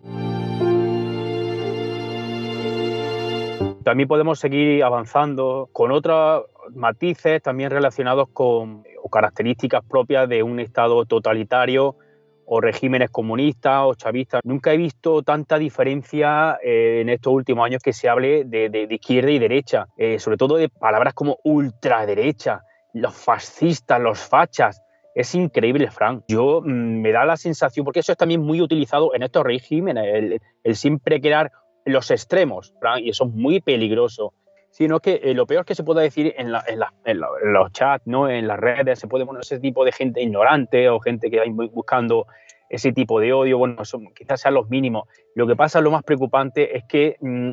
[3.88, 10.60] También podemos seguir avanzando con otros matices también relacionados con o características propias de un
[10.60, 11.96] Estado totalitario
[12.44, 14.42] o regímenes comunistas o chavistas.
[14.44, 18.86] Nunca he visto tanta diferencia eh, en estos últimos años que se hable de, de,
[18.88, 22.60] de izquierda y derecha, eh, sobre todo de palabras como ultraderecha,
[22.92, 24.82] los fascistas, los fachas.
[25.14, 26.24] Es increíble, Frank.
[26.28, 30.04] Yo mmm, me da la sensación, porque eso es también muy utilizado en estos regímenes,
[30.12, 31.50] el, el siempre crear
[31.88, 34.34] los extremos, y eso es muy peligroso.
[34.70, 38.28] Sino que eh, lo peor que se puede decir en, los chats, ¿no?
[38.28, 41.44] en las redes, se puede poner ese tipo de gente ignorante o gente que va
[41.72, 42.26] buscando
[42.68, 43.76] ese tipo de odio, bueno,
[44.14, 45.08] quizás sean los mínimos.
[45.34, 47.52] Lo que pasa, lo más preocupante es que mm,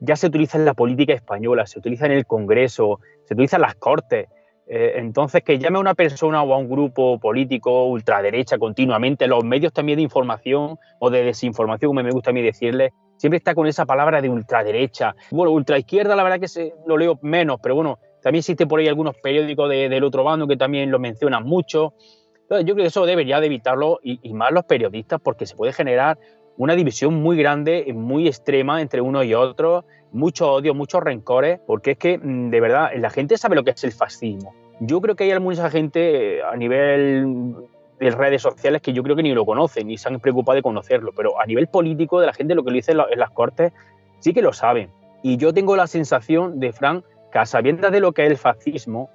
[0.00, 3.62] ya se utiliza en la política española, se utiliza en el Congreso, se utiliza en
[3.62, 4.28] las Cortes.
[4.66, 9.44] Eh, entonces, que llame a una persona o a un grupo político ultraderecha continuamente, los
[9.44, 13.54] medios también de información o de desinformación, como me gusta a mí decirle, siempre está
[13.54, 15.14] con esa palabra de ultraderecha.
[15.30, 18.88] Bueno, ultraizquierda, la verdad que se, lo leo menos, pero bueno, también existe por ahí
[18.88, 21.94] algunos periódicos del otro bando que también lo mencionan mucho.
[22.42, 25.56] Entonces, yo creo que eso debería de evitarlo y, y más los periodistas, porque se
[25.56, 26.18] puede generar
[26.56, 31.92] una división muy grande, muy extrema entre uno y otro, mucho odio, muchos rencores, porque
[31.92, 34.54] es que mm, de verdad la gente sabe lo que es el fascismo.
[34.80, 37.54] Yo creo que hay mucha gente eh, a nivel
[37.98, 40.62] de redes sociales que yo creo que ni lo conocen, ni se han preocupado de
[40.62, 43.72] conocerlo, pero a nivel político de la gente lo que lo dice en las cortes
[44.18, 44.90] sí que lo saben.
[45.22, 48.36] Y yo tengo la sensación de, Fran, que a sabiendas de lo que es el
[48.36, 49.08] fascismo,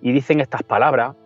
[0.00, 1.16] y dicen estas palabras,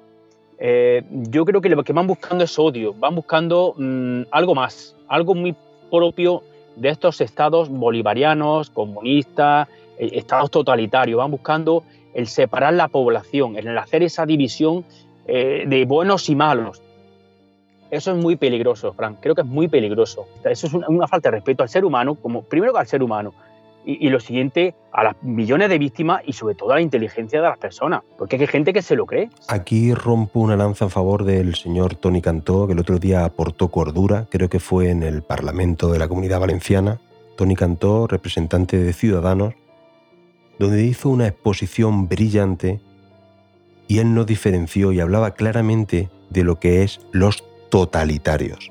[0.64, 4.94] eh, yo creo que lo que van buscando es odio, van buscando mm, algo más,
[5.08, 5.56] algo muy
[5.90, 6.44] propio
[6.76, 9.66] de estos estados bolivarianos, comunistas,
[9.98, 11.82] eh, estados totalitarios, van buscando
[12.14, 14.84] el separar la población, el hacer esa división
[15.26, 16.80] eh, de buenos y malos.
[17.90, 19.18] Eso es muy peligroso, Frank.
[19.20, 20.28] Creo que es muy peligroso.
[20.44, 23.34] Eso es una, falta de respeto al ser humano, como primero al ser humano,
[23.84, 27.48] y, lo siguiente, a las millones de víctimas y sobre todo a la inteligencia de
[27.48, 29.30] las personas, porque hay gente que se lo cree.
[29.48, 33.68] Aquí rompo una lanza en favor del señor Tony Cantó, que el otro día aportó
[33.68, 37.00] cordura, creo que fue en el Parlamento de la Comunidad Valenciana.
[37.36, 39.54] Tony Cantó, representante de Ciudadanos,
[40.58, 42.80] donde hizo una exposición brillante
[43.88, 48.70] y él no diferenció y hablaba claramente de lo que es los totalitarios.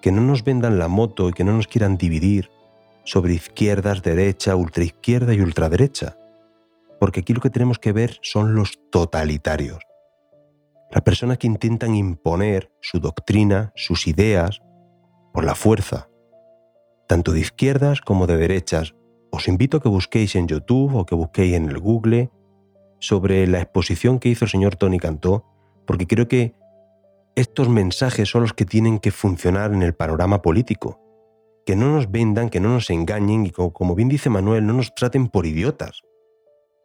[0.00, 2.51] Que no nos vendan la moto y que no nos quieran dividir
[3.04, 6.16] sobre izquierdas, derecha, ultraizquierda y ultraderecha.
[7.00, 9.80] Porque aquí lo que tenemos que ver son los totalitarios.
[10.90, 14.60] Las personas que intentan imponer su doctrina, sus ideas,
[15.32, 16.08] por la fuerza,
[17.08, 18.94] tanto de izquierdas como de derechas.
[19.30, 22.30] Os invito a que busquéis en YouTube o que busquéis en el Google
[23.00, 25.44] sobre la exposición que hizo el señor Tony Cantó,
[25.86, 26.54] porque creo que
[27.34, 31.01] estos mensajes son los que tienen que funcionar en el panorama político
[31.64, 34.94] que no nos vendan, que no nos engañen y como, bien dice Manuel, no nos
[34.94, 36.00] traten por idiotas.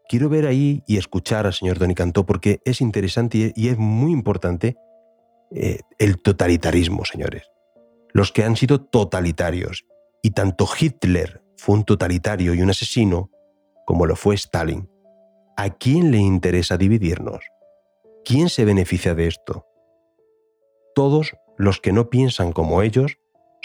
[0.10, 4.12] Quiero ver ahí y escuchar al señor Tony Cantó porque es interesante y es muy
[4.12, 4.78] importante
[5.52, 7.44] eh, el totalitarismo, señores.
[8.14, 9.86] Los que han sido totalitarios.
[10.22, 13.30] Y tanto Hitler fue un totalitario y un asesino
[13.86, 14.90] como lo fue Stalin.
[15.56, 17.44] ¿A quién le interesa dividirnos?
[18.24, 19.66] ¿Quién se beneficia de esto?
[20.94, 23.18] Todos los que no piensan como ellos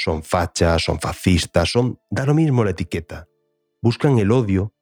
[0.02, 1.98] son fachas, son fascistas, son...
[2.10, 3.28] da lo mismo la etiqueta.
[3.80, 4.74] Buscan el odio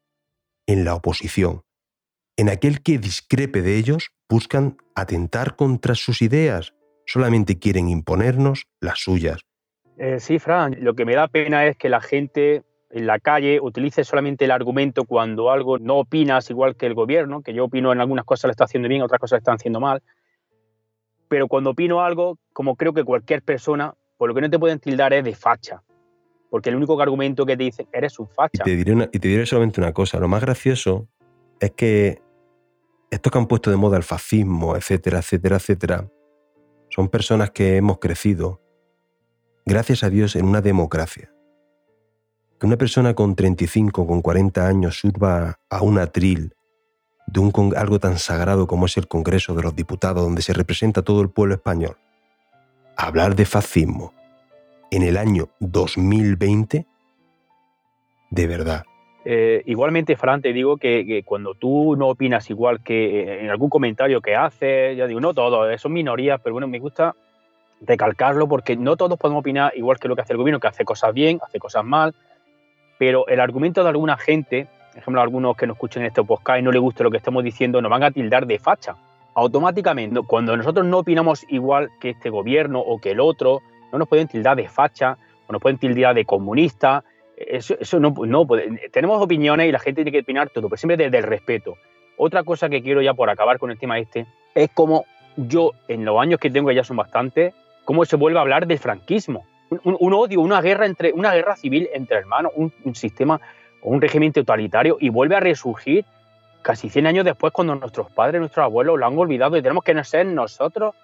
[0.67, 1.63] en la oposición.
[2.37, 6.75] En aquel que discrepe de ellos, buscan atentar contra sus ideas.
[7.07, 9.41] Solamente quieren imponernos las suyas.
[9.99, 13.61] Eh, sí, Fran, lo que me da pena es que la gente en la calle
[13.61, 17.93] utilice solamente el argumento cuando algo no opinas igual que el gobierno, que yo opino
[17.93, 20.03] en algunas cosas le está haciendo bien, otras cosas le están haciendo mal,
[21.29, 24.79] pero cuando opino algo, como creo que cualquier persona, por lo que no te pueden
[24.79, 25.83] tildar es de facha.
[26.51, 28.63] Porque el único argumento que te dicen, eres un facha.
[28.63, 30.19] Y te, diré y te diré solamente una cosa.
[30.21, 31.09] Lo más gracioso
[31.59, 32.21] es que
[33.11, 36.11] estos que han puesto de moda el fascismo, etcétera, etcétera, etcétera,
[36.91, 38.61] son personas que hemos crecido,
[39.65, 41.33] gracias a Dios, en una democracia.
[42.59, 46.53] Que una persona con 35, con 40 años suba a un atril
[47.27, 51.01] de un, algo tan sagrado como es el Congreso de los Diputados, donde se representa
[51.01, 51.97] todo el pueblo español,
[52.97, 54.13] hablar de fascismo
[54.91, 56.87] en el año 2020,
[58.31, 58.85] de verdad.
[59.25, 63.69] Eh, igualmente, Fran, te digo que, cuando tú no opinas igual que eh, en algún
[63.69, 67.15] comentario que haces, ya digo, no todos, son minorías, pero bueno, me gusta
[67.83, 70.85] recalcarlo porque no todos podemos opinar igual que lo que hace el gobierno, que hace
[70.85, 72.15] cosas bien, hace cosas mal,
[72.99, 76.63] pero el argumento de alguna gente, por ejemplo, algunos que nos escuchen este podcast y
[76.63, 78.97] no les guste lo que estamos diciendo, nos van a tildar de facha
[79.35, 83.61] automáticamente, cuando nosotros no opinamos igual que este gobierno o que el otro,
[83.93, 85.17] no nos pueden tildar de facha
[85.47, 87.05] o nos pueden tildar de comunista.
[87.37, 88.47] Eso, no, no
[88.93, 91.77] tenemos opiniones y la gente tiene que opinar todo, pero siempre desde el respeto.
[92.17, 95.05] Otra cosa que quiero ya por acabar con el tema este es como
[95.37, 97.55] yo, en los años que tengo, que ya son bastantes,
[97.85, 99.47] cómo se vuelve a hablar del franquismo.
[99.85, 103.41] Un, odio, una guerra, entre, una guerra civil entre hermanos, un, un sistema
[103.83, 106.05] un régimen totalitario y vuelve a resurgir
[106.63, 110.05] casi 100 años después, cuando nuestros padres, nuestros abuelos lo han olvidado y tenemos que
[110.05, 110.95] ser nosotros,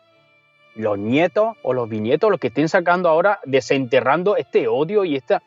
[0.74, 5.42] los nietos o los bisnietos, los que estén sacando ahora, desenterrando este odio y esta...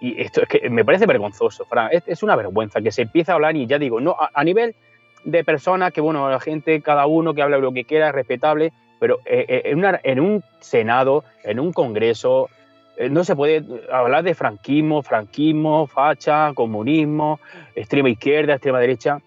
[0.00, 1.90] Y, esto es que me parece vergonzoso, Fran.
[1.90, 4.76] Es, una vergüenza que se empiece a hablar y ya digo, no a, nivel
[5.24, 8.72] de personas que, bueno, la gente, cada uno que habla lo que quiera es respetable,
[9.00, 12.48] pero eh, eh, en, un Senado, en un Congreso,
[13.10, 17.40] no se puede hablar de franquismo, franquismo, facha, comunismo,
[17.74, 19.20] extrema izquierda, extrema derecha.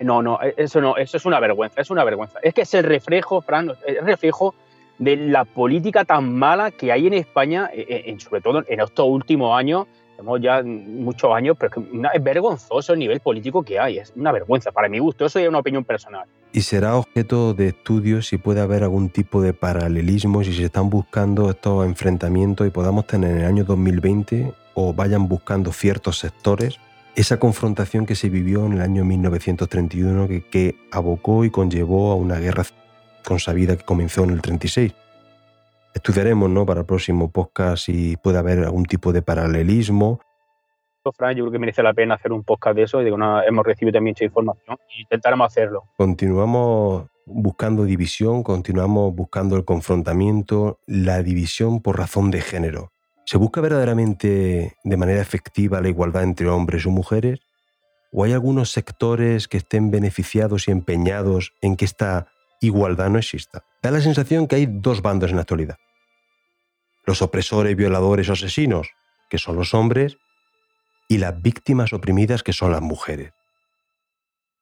[0.00, 2.38] No, no, eso no, eso es una vergüenza, es una vergüenza.
[2.42, 4.54] Es que es el reflejo, Fran, el reflejo
[4.98, 9.06] de la política tan mala que hay en España, eh, eh, sobre todo en estos
[9.06, 9.86] últimos años,
[10.16, 11.72] tenemos ya muchos años, pero
[12.12, 15.48] es, vergonzoso el nivel político que hay, es una vergüenza para mi gusto, eso es
[15.48, 16.26] una opinión personal.
[16.52, 20.90] Y será objeto de estudio si puede haber algún tipo de paralelismo, si se están
[20.90, 26.78] buscando estos enfrentamientos y podamos tener en el año 2020 o vayan buscando ciertos sectores
[27.14, 32.14] esa confrontación que se vivió en el año 1931 que, que abocó y conllevó a
[32.14, 32.64] una guerra
[33.24, 34.94] con sabida que comenzó en el 36.
[35.94, 36.64] Estudiaremos ¿no?
[36.64, 40.20] para el próximo podcast si puede haber algún tipo de paralelismo.
[41.10, 43.66] Fran, yo creo que merece la pena hacer un podcast de eso y digo, hemos
[43.66, 45.84] recibido también mucha información y intentaremos hacerlo.
[45.96, 52.92] Continuamos buscando división, continuamos buscando el confrontamiento, la división por razón de género.
[53.24, 57.40] ¿Se busca verdaderamente de manera efectiva la igualdad entre hombres o mujeres?
[58.12, 62.28] ¿O hay algunos sectores que estén beneficiados y empeñados en que esta
[62.62, 63.64] igualdad no exista.
[63.82, 65.76] Da la sensación que hay dos bandos en la actualidad.
[67.04, 68.88] Los opresores, violadores o asesinos,
[69.28, 70.16] que son los hombres,
[71.12, 73.34] y las víctimas oprimidas, que son las mujeres.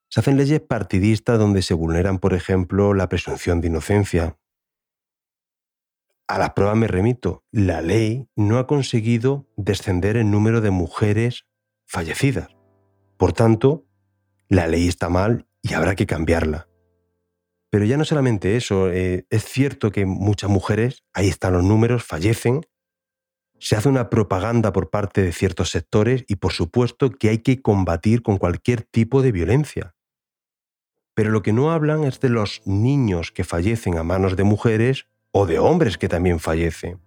[0.09, 4.37] Se hacen leyes partidistas donde se vulneran, por ejemplo, la presunción de inocencia.
[6.27, 7.45] A las pruebas me remito.
[7.51, 11.45] La ley no ha conseguido descender el número de mujeres
[11.85, 12.49] fallecidas.
[13.15, 13.85] Por tanto,
[14.49, 16.67] la ley está mal y habrá que cambiarla.
[17.69, 22.03] Pero ya no solamente eso, eh, es cierto que muchas mujeres, ahí están los números,
[22.03, 22.65] fallecen,
[23.61, 27.61] se hace una propaganda por parte de ciertos sectores y por supuesto que hay que
[27.61, 29.95] combatir con cualquier tipo de violencia.
[31.13, 35.07] Pero lo que no hablan es de los niños que fallecen a manos de mujeres
[35.31, 36.99] o de hombres que también fallecen.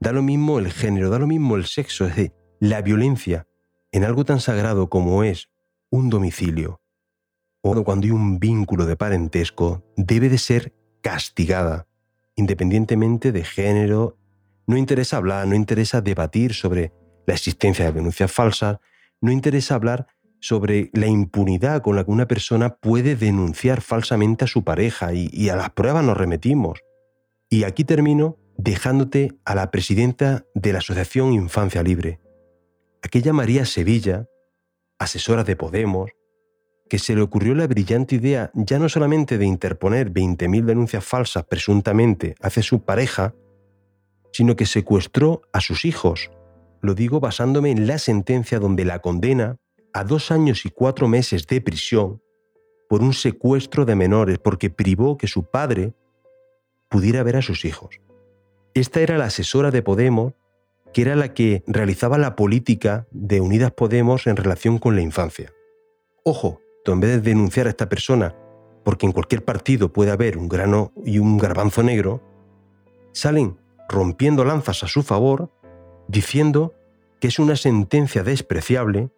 [0.00, 3.46] Da lo mismo el género, da lo mismo el sexo, es decir, la violencia
[3.92, 5.48] en algo tan sagrado como es
[5.90, 6.80] un domicilio,
[7.84, 10.72] cuando hay un vínculo de parentesco, debe de ser
[11.02, 11.88] castigada,
[12.36, 14.16] independientemente de género.
[14.66, 16.92] No interesa hablar, no interesa debatir sobre
[17.26, 18.78] la existencia de denuncias falsas,
[19.20, 20.06] no interesa hablar
[20.40, 25.28] sobre la impunidad con la que una persona puede denunciar falsamente a su pareja y,
[25.32, 26.80] y a las pruebas nos remetimos.
[27.48, 32.20] Y aquí termino dejándote a la presidenta de la Asociación Infancia Libre,
[33.02, 34.26] aquella María Sevilla,
[34.98, 36.10] asesora de Podemos,
[36.88, 41.44] que se le ocurrió la brillante idea ya no solamente de interponer 20.000 denuncias falsas
[41.44, 43.34] presuntamente hacia su pareja,
[44.36, 46.30] sino que secuestró a sus hijos.
[46.82, 49.56] Lo digo basándome en la sentencia donde la condena
[49.94, 52.20] a dos años y cuatro meses de prisión
[52.86, 55.94] por un secuestro de menores porque privó que su padre
[56.90, 57.98] pudiera ver a sus hijos.
[58.74, 60.34] Esta era la asesora de Podemos,
[60.92, 65.50] que era la que realizaba la política de Unidas Podemos en relación con la infancia.
[66.24, 66.60] Ojo,
[66.92, 68.34] en vez de denunciar a esta persona,
[68.84, 72.22] porque en cualquier partido puede haber un grano y un garbanzo negro,
[73.12, 73.56] salen
[73.88, 75.50] rompiendo lanzas a su favor,
[76.08, 76.74] diciendo
[77.20, 79.10] que es una sentencia despreciable,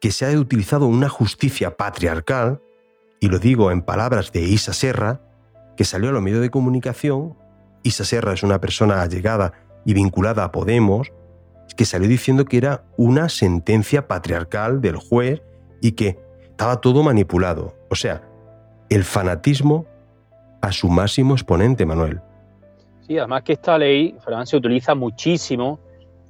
[0.00, 2.62] que se ha utilizado una justicia patriarcal,
[3.20, 5.20] y lo digo en palabras de Isa Serra,
[5.76, 7.36] que salió a los medios de comunicación,
[7.82, 9.52] Isa Serra es una persona allegada
[9.84, 11.12] y vinculada a Podemos,
[11.76, 15.42] que salió diciendo que era una sentencia patriarcal del juez
[15.80, 17.76] y que estaba todo manipulado.
[17.88, 18.22] O sea,
[18.88, 19.86] el fanatismo
[20.60, 22.20] a su máximo exponente, Manuel.
[23.08, 25.80] Sí, además que esta ley, Fran, se utiliza muchísimo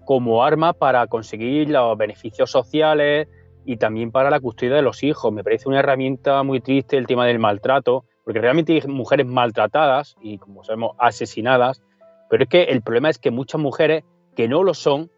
[0.04, 3.26] como arma para conseguir los beneficios sociales
[3.64, 5.32] y también para la custodia de los hijos.
[5.32, 10.14] Me parece una herramienta muy triste el tema del maltrato, porque realmente hay mujeres maltratadas
[10.22, 11.82] y, como sabemos, asesinadas,
[12.30, 14.04] pero es que el problema es que muchas mujeres
[14.36, 15.10] que no lo son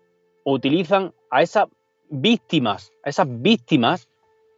[0.44, 1.66] utilizan a esas
[2.08, 4.08] víctimas, a esas víctimas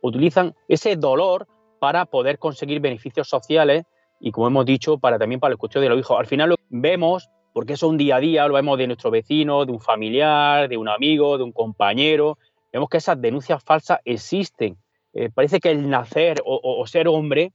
[0.02, 1.48] utilizan ese dolor
[1.80, 3.86] para poder conseguir beneficios sociales
[4.24, 6.16] y, como hemos dicho, para también para el cuestión de los hijos.
[6.18, 9.10] Al final lo vemos, porque eso es un día a día, lo vemos de nuestro
[9.10, 12.38] vecino, de un familiar, de un amigo, de un compañero,
[12.72, 14.78] vemos que esas denuncias falsas existen.
[15.12, 17.52] Eh, parece que el nacer o, ser hombre,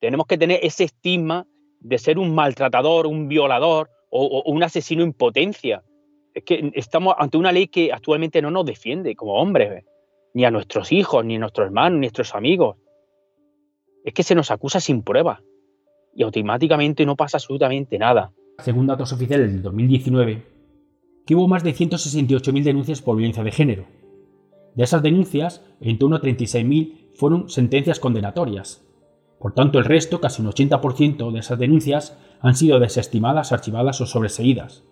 [0.00, 1.46] tenemos que tener ese estigma
[1.78, 5.84] de ser un maltratador, un violador o, o un asesino en potencia.
[6.34, 9.84] Es que estamos ante una ley que actualmente no nos defiende como hombres
[10.34, 12.76] ni a nuestros hijos, ni a nuestros hermanos, ni a nuestros amigos.
[14.04, 15.40] Es que se nos acusa sin prueba
[16.14, 18.32] y automáticamente no pasa absolutamente nada.
[18.58, 20.46] Según datos oficiales del 2019,
[21.26, 23.86] que hubo más de 168.000 denuncias por violencia de género.
[24.74, 28.86] De esas denuncias, en torno a 36.000 fueron sentencias condenatorias.
[29.40, 34.06] Por tanto, el resto, casi un 80% de esas denuncias, han sido desestimadas, archivadas o
[34.06, 34.84] sobreseídas.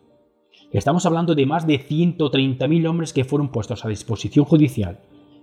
[0.73, 5.01] Estamos hablando de más de 130.000 hombres que fueron puestos a disposición judicial,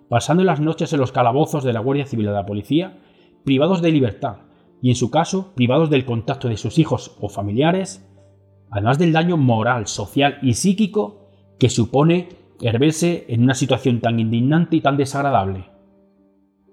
[0.09, 2.97] pasando las noches en los calabozos de la Guardia Civil de la Policía,
[3.43, 4.37] privados de libertad
[4.81, 8.07] y, en su caso, privados del contacto de sus hijos o familiares,
[8.69, 11.29] además del daño moral, social y psíquico
[11.59, 12.29] que supone
[12.61, 15.65] herverse en una situación tan indignante y tan desagradable.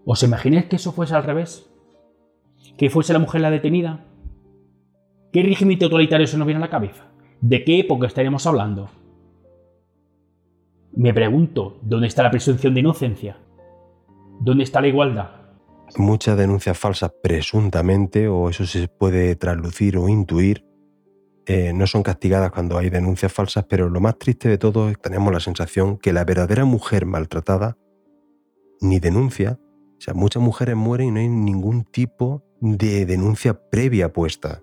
[0.04, 1.70] ¿Os imagináis que eso fuese al revés?
[2.76, 4.04] ¿Que fuese la mujer la detenida?
[5.32, 7.04] ¿Qué régimen totalitario se nos viene a la cabeza?
[7.40, 8.88] ¿De qué época estaríamos hablando?
[10.92, 13.36] Me pregunto, ¿dónde está la presunción de inocencia?
[14.40, 15.30] ¿Dónde está la igualdad?
[15.96, 20.64] Muchas denuncias falsas presuntamente, o eso se puede traslucir o intuir,
[21.46, 24.96] eh, no son castigadas cuando hay denuncias falsas, pero lo más triste de todo es
[24.96, 27.78] que tenemos la sensación que la verdadera mujer maltratada
[28.80, 29.58] ni denuncia.
[29.96, 34.62] O sea, muchas mujeres mueren y no hay ningún tipo de denuncia previa puesta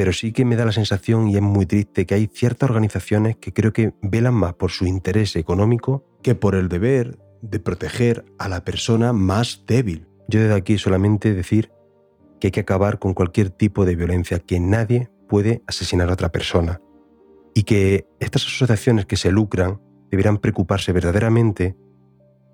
[0.00, 3.36] pero sí que me da la sensación, y es muy triste, que hay ciertas organizaciones
[3.36, 8.24] que creo que velan más por su interés económico que por el deber de proteger
[8.38, 10.06] a la persona más débil.
[10.30, 11.72] Yo desde aquí solamente decir
[12.38, 16.30] que hay que acabar con cualquier tipo de violencia, que nadie puede asesinar a otra
[16.30, 16.80] persona,
[17.52, 21.76] y que estas asociaciones que se lucran deberán preocuparse verdaderamente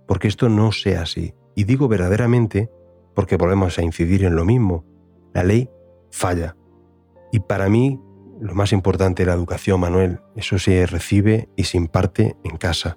[0.09, 1.35] porque esto no sea así.
[1.55, 2.70] Y digo verdaderamente
[3.14, 4.85] porque volvemos a incidir en lo mismo.
[5.35, 5.68] La ley
[6.11, 6.57] falla.
[7.31, 8.01] Y para mí,
[8.41, 10.20] lo más importante es la educación, Manuel.
[10.35, 12.97] Eso se recibe y se imparte en casa.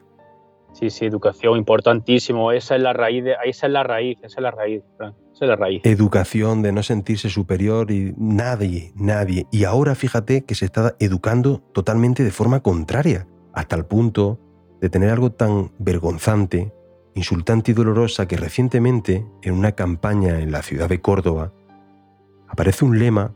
[0.74, 2.51] Sí, sí, educación, importantísimo.
[2.51, 5.47] Esa es la raíz, de, esa es la raíz, esa es la raíz, Esa es
[5.47, 5.82] la raíz.
[5.84, 9.45] Educación, de no sentirse superior y nadie, nadie.
[9.51, 14.39] Y ahora fíjate que se está educando totalmente de forma contraria, hasta el punto
[14.80, 16.72] de tener algo tan vergonzante,
[17.15, 21.51] insultante y dolorosa que recientemente, en una campaña en la ciudad de Córdoba,
[22.47, 23.34] aparece un lema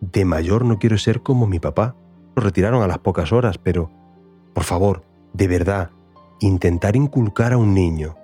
[0.00, 1.96] de mayor no quiero ser como mi papá.
[2.34, 3.90] Lo retiraron a las pocas horas, pero,
[4.54, 5.90] por favor, de verdad,
[6.40, 8.16] intentar inculcar a un niño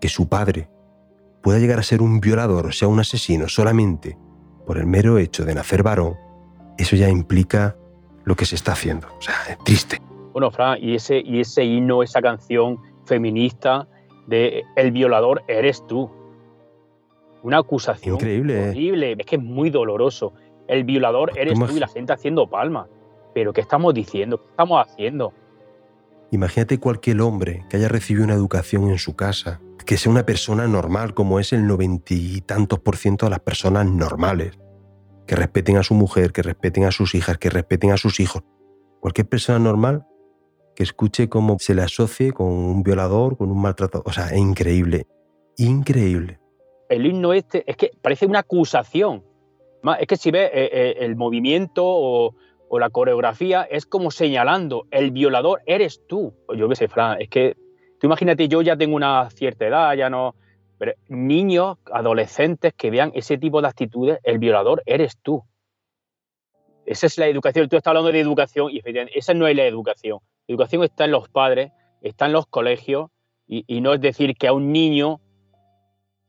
[0.00, 0.68] que su padre
[1.42, 4.16] pueda llegar a ser un violador o sea un asesino solamente
[4.66, 6.16] por el mero hecho de nacer varón,
[6.78, 7.76] eso ya implica
[8.24, 9.08] lo que se está haciendo.
[9.18, 10.00] O sea, es triste.
[10.32, 13.88] Bueno, Fran, y ese, y ese himno, esa canción feminista
[14.28, 16.10] de El violador eres tú.
[17.42, 18.68] Una acusación Increíble.
[18.68, 19.16] horrible.
[19.18, 20.34] Es que es muy doloroso
[20.70, 22.86] el violador eres tú y la gente haciendo palmas.
[23.34, 24.38] Pero ¿qué estamos diciendo?
[24.38, 25.32] ¿Qué estamos haciendo?
[26.32, 30.68] Imagínate cualquier hombre que haya recibido una educación en su casa, que sea una persona
[30.68, 34.58] normal, como es el noventa y tantos por ciento de las personas normales,
[35.26, 38.44] que respeten a su mujer, que respeten a sus hijas, que respeten a sus hijos.
[39.00, 40.06] Cualquier persona normal
[40.76, 44.08] que escuche cómo se le asocie con un violador, con un maltratador.
[44.08, 45.06] O sea, es increíble,
[45.56, 46.38] increíble.
[46.88, 49.24] El himno este es que parece una acusación.
[49.98, 52.34] Es que si ves eh, eh, el movimiento o,
[52.78, 56.34] la coreografía, es como señalando, el violador eres tú.
[56.56, 57.56] Yo qué sé, Fran, es que
[57.98, 60.34] tú imagínate, yo ya tengo una cierta edad, ya no...
[60.78, 65.42] Pero niños, adolescentes que vean ese tipo de actitudes, el violador eres tú.
[66.86, 67.68] Esa es la educación.
[67.68, 70.20] Tú estás hablando de educación y efectivamente, esa no es la educación.
[70.46, 73.10] La educación está en los padres, está en los colegios
[73.46, 75.20] y no es decir que a un niño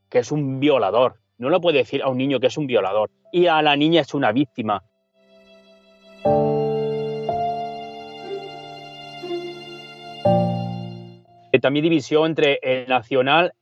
[0.10, 1.22] que es un violador.
[1.38, 4.02] No lo puede decir a un niño que es un violador y a la niña
[4.02, 4.84] es una víctima.
[11.61, 13.53] También división entre el nacional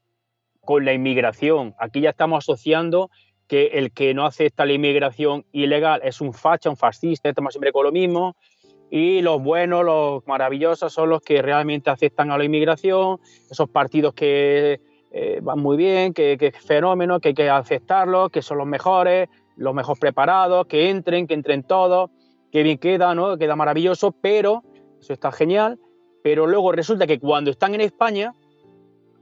[0.61, 1.75] con la inmigración.
[1.77, 3.11] Aquí ya estamos asociando
[3.47, 7.71] que el que no acepta la inmigración ilegal es un facha, un fascista, estamos siempre
[7.71, 8.35] con lo mismo.
[8.89, 13.19] Y los buenos, los maravillosos son los que realmente aceptan a la inmigración,
[13.51, 14.79] esos partidos que
[15.11, 19.27] eh, van muy bien, que, es fenómeno, que hay que aceptarlo, que son los mejores,
[19.57, 22.09] los mejor preparados, que entren, que entren todos,
[22.51, 23.37] que bien queda, ¿no?
[23.37, 24.63] Queda maravilloso, pero
[24.99, 25.79] eso está genial,
[26.23, 28.33] pero luego resulta que cuando están en España,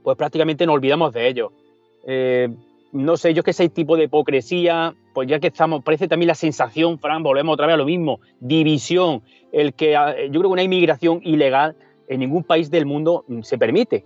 [0.02, 1.52] pues prácticamente nos olvidamos de ellos.
[2.06, 2.48] Eh,
[2.92, 6.28] no sé, yo es que ese tipo de hipocresía, pues ya que estamos, parece también
[6.28, 9.22] la sensación, Fran, volvemos otra vez a lo mismo, división,
[9.52, 11.76] el que ah, yo creo que una inmigración ilegal
[12.08, 14.04] en ningún país del mundo mm, se permite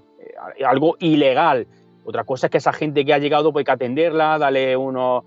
[0.67, 1.67] algo ilegal.
[2.05, 5.23] Otra cosa es que esa gente que ha llegado, pues hay que atenderla, darle una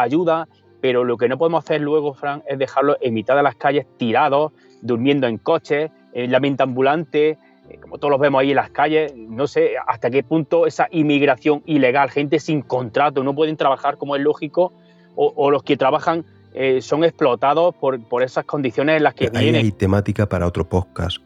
[0.00, 0.48] ayuda,
[0.80, 3.86] pero lo que no podemos hacer luego, Fran, es dejarlo en mitad de las calles
[3.96, 4.52] tirados,
[4.82, 8.70] durmiendo en coches, en la mente ambulante, eh, como todos los vemos ahí en las
[8.70, 13.96] calles, no sé hasta qué punto esa inmigración ilegal, gente sin contrato, no pueden trabajar
[13.96, 14.72] como es lógico,
[15.16, 16.24] o, los que trabajan
[16.54, 19.64] eh, son explotados por, por, esas condiciones en las que Ahí vienen.
[19.66, 21.18] hay temática para otro podcast.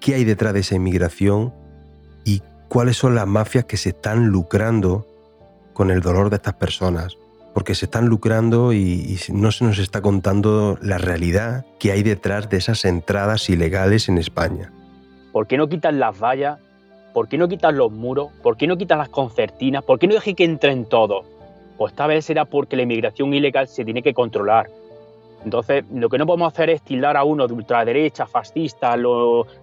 [0.00, 1.52] ¿Qué hay detrás de esa inmigración
[2.24, 5.06] y cuáles son las mafias que se están lucrando
[5.74, 7.18] con el dolor de estas personas?
[7.56, 12.50] Porque se están lucrando y, no se nos está contando la realidad que hay detrás
[12.50, 14.70] de esas entradas ilegales en España.
[15.32, 16.60] ¿Por qué no quitan las vallas?
[17.14, 18.28] ¿Por qué no quitan los muros?
[18.42, 19.82] ¿Por qué no quitan las concertinas?
[19.84, 21.24] ¿Por qué no dejan que entren todos?
[21.78, 24.66] Pues esta vez será porque la inmigración ilegal se tiene que controlar.
[25.42, 28.96] Entonces, lo que no podemos hacer es tildar a uno de ultraderecha, fascista,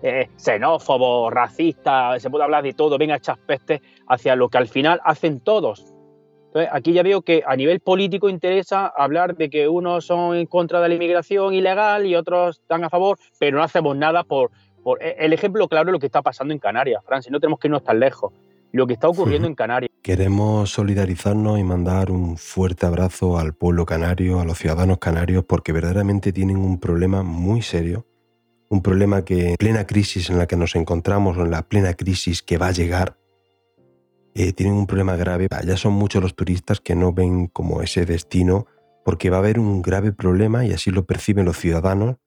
[0.02, 4.68] eh, xenófobo, racista, se puede hablar de todo, venga, echas pestes hacia lo que al
[4.68, 5.93] final hacen todos.
[6.54, 10.46] Entonces, aquí ya veo que a nivel político interesa hablar de que unos son en
[10.46, 14.52] contra de la inmigración ilegal y otros están a favor, pero no hacemos nada por,
[14.84, 17.70] por el ejemplo claro de lo que está pasando en Canarias, Francia, no tenemos que
[17.70, 18.32] irnos tan lejos.
[18.72, 19.90] Lo que está ocurriendo en Canarias.
[20.04, 25.72] Queremos solidarizarnos y mandar un fuerte abrazo al pueblo canario, a los ciudadanos canarios, porque
[25.72, 28.06] verdaderamente tienen un problema muy serio,
[28.70, 31.96] un problema que en plena crisis en la que nos encontramos o en la plena
[31.96, 33.16] crisis que va a llegar,
[34.36, 35.48] eh, tienen un problema grave.
[35.66, 38.68] Ya son muchos los turistas que no ven como ese destino
[39.06, 42.18] porque va a haber un grave problema y así lo perciben los ciudadanos,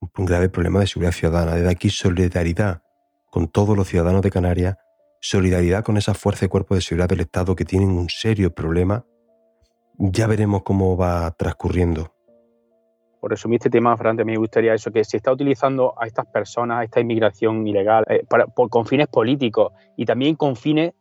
[0.00, 1.54] un grave problema de seguridad ciudadana.
[1.54, 2.82] Desde aquí solidaridad
[3.30, 4.76] con todos los ciudadanos de Canarias
[5.24, 9.06] solidaridad con esas fuerzas y cuerpos de seguridad del Estado que tienen un serio problema,
[9.96, 12.12] ya veremos cómo va transcurriendo.
[13.22, 16.80] Por resumir este tema, Fran, me gustaría eso, que se está utilizando a estas personas,
[16.80, 20.92] a esta inmigración ilegal, eh, para, por, con fines políticos y también con fines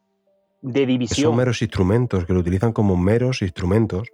[0.63, 1.29] de división.
[1.29, 4.07] Son meros instrumentos, que lo utilizan como meros instrumentos.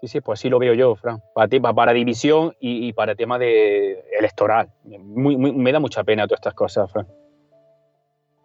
[0.00, 1.20] Sí, sí, pues así lo veo yo, Fran.
[1.34, 4.70] Para, para, para división y, y, para tema de electoral.
[4.84, 7.08] Muy, muy, me da mucha pena todas estas cosas, Fran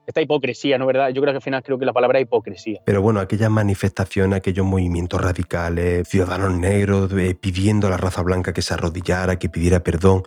[0.06, 1.10] esta hipocresía, ¿no verdad?
[1.10, 2.82] Yo creo que al final creo que la palabra es hipocresía.
[2.86, 8.54] Pero bueno, aquellas manifestaciones, aquellos movimientos radicales, ciudadanos negros eh, pidiendo a la raza blanca
[8.54, 10.24] que se arrodillara, que pidiera perdón,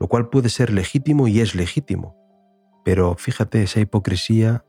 [0.00, 2.16] lo cual puede ser legítimo y es legítimo.
[2.84, 4.64] Pero fíjate, esa hipocresía,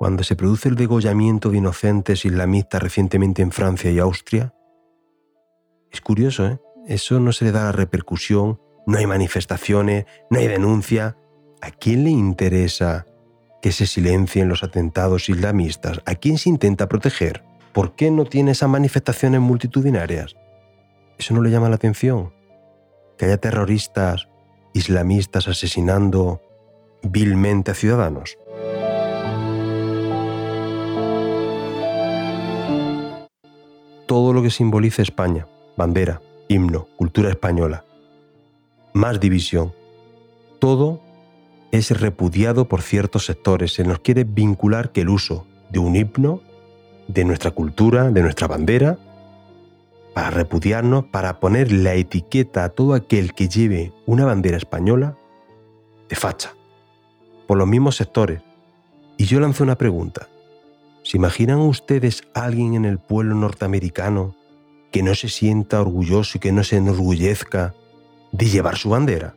[0.00, 4.54] cuando se produce el degollamiento de inocentes islamistas recientemente en Francia y Austria,
[5.92, 6.58] es curioso, ¿eh?
[6.86, 11.18] Eso no se le da la repercusión, no hay manifestaciones, no hay denuncia.
[11.60, 13.04] ¿A quién le interesa
[13.60, 16.00] que se silencien los atentados islamistas?
[16.06, 17.44] ¿A quién se intenta proteger?
[17.74, 20.34] ¿Por qué no tiene esas manifestaciones multitudinarias?
[21.18, 22.32] ¿Eso no le llama la atención?
[23.18, 24.30] ¿Que haya terroristas
[24.72, 26.40] islamistas asesinando
[27.02, 28.38] vilmente a ciudadanos?
[34.10, 35.46] Todo lo que simbolice España,
[35.76, 37.84] bandera, himno, cultura española,
[38.92, 39.72] más división,
[40.58, 41.00] todo
[41.70, 43.72] es repudiado por ciertos sectores.
[43.72, 46.40] Se nos quiere vincular que el uso de un himno,
[47.06, 48.98] de nuestra cultura, de nuestra bandera,
[50.12, 55.16] para repudiarnos, para poner la etiqueta a todo aquel que lleve una bandera española
[56.08, 56.56] de facha,
[57.46, 58.42] por los mismos sectores.
[59.16, 60.26] Y yo lanzo una pregunta.
[61.10, 64.36] ¿Se imaginan ustedes alguien en el pueblo norteamericano
[64.92, 67.74] que no se sienta orgulloso y que no se enorgullezca
[68.30, 69.34] de llevar su bandera?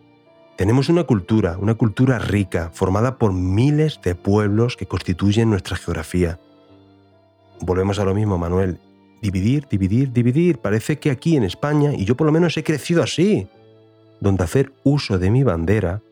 [0.56, 6.38] Tenemos una cultura, una cultura rica, formada por miles de pueblos que constituyen nuestra geografía.
[7.60, 8.80] Volvemos a lo mismo, Manuel.
[9.24, 10.60] Dividir, dividir, dividir.
[10.60, 13.48] Parece que aquí en España, y yo por lo menos he crecido así,
[14.20, 16.04] donde hacer uso de mi bandera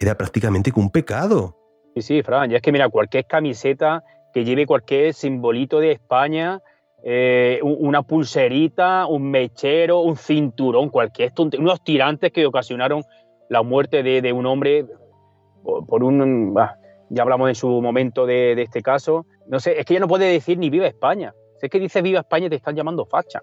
[0.00, 1.58] era prácticamente un pecado.
[1.94, 4.02] Sí, sí, Fran, ya es que mira, cualquier camiseta
[4.32, 6.60] que lleve cualquier simbolito de España,
[7.02, 13.02] eh, una pulserita, un mechero, un cinturón, cualquier unos tirantes que ocasionaron
[13.48, 14.84] la muerte de, un hombre
[15.62, 16.54] por, un...
[16.54, 16.76] Bah,
[17.10, 19.26] ya hablamos en su momento de, este caso.
[19.46, 21.32] No sé, es que ya no puede decir ni viva España.
[21.58, 23.40] Si es que dice viva España te están llamando facha.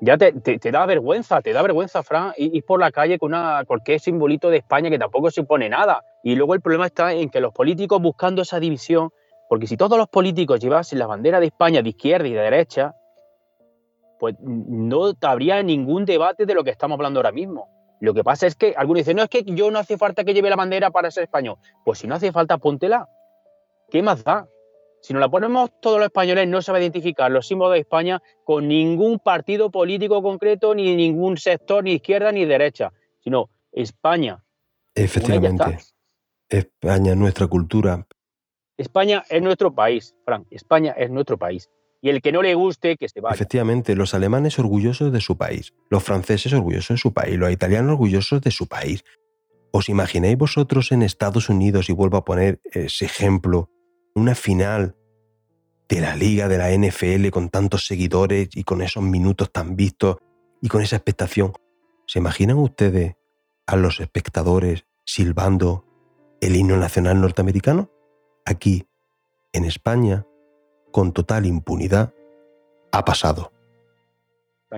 [0.00, 0.32] Ya te,
[0.70, 4.58] da vergüenza, te da vergüenza, Fran, ir, por la calle con una, cualquier simbolito de
[4.58, 6.02] España que tampoco se pone nada.
[6.22, 9.10] Y luego el problema está en que los políticos buscando esa división,
[9.48, 12.94] porque si todos los políticos llevasen la bandera de España de izquierda y de derecha,
[14.18, 17.68] pues no habría ningún debate de lo que estamos hablando ahora mismo.
[18.00, 20.34] Lo que pasa es que algunos dicen, no, es que yo no hace falta que
[20.34, 21.56] lleve la bandera para ser español.
[21.84, 23.08] Pues si no hace falta, póntela.
[23.90, 24.48] ¿Qué más da?
[25.00, 27.80] Si nos la ponemos todos los españoles, no se va a identificar los símbolos de
[27.80, 34.42] España con ningún partido político concreto, ni ningún sector, ni izquierda ni derecha, sino España.
[34.94, 35.78] Efectivamente.
[36.48, 38.06] España, nuestra cultura.
[38.76, 40.46] España es nuestro país, Frank.
[40.50, 41.70] España es nuestro país
[42.04, 43.34] y el que no le guste, que se vaya.
[43.34, 47.92] Efectivamente, los alemanes orgullosos de su país, los franceses orgullosos de su país, los italianos
[47.92, 49.04] orgullosos de su país.
[49.72, 53.70] ¿Os imagináis vosotros en Estados Unidos, y vuelvo a poner ese ejemplo,
[54.14, 54.96] una final
[55.88, 60.18] de la liga de la NFL con tantos seguidores y con esos minutos tan vistos,
[60.60, 61.54] y con esa expectación.
[62.06, 63.14] ¿Se imaginan ustedes
[63.66, 65.86] a los espectadores silbando
[66.42, 67.93] el himno nacional norteamericano?
[68.46, 68.86] Aquí,
[69.54, 70.26] en España,
[70.92, 72.12] con total impunidad,
[72.92, 73.50] ha pasado.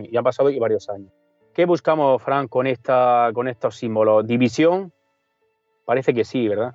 [0.05, 1.11] Y ha pasado varios años.
[1.53, 4.25] ¿Qué buscamos, Frank, con, esta, con estos símbolos?
[4.25, 4.93] ¿División?
[5.85, 6.75] Parece que sí, ¿verdad?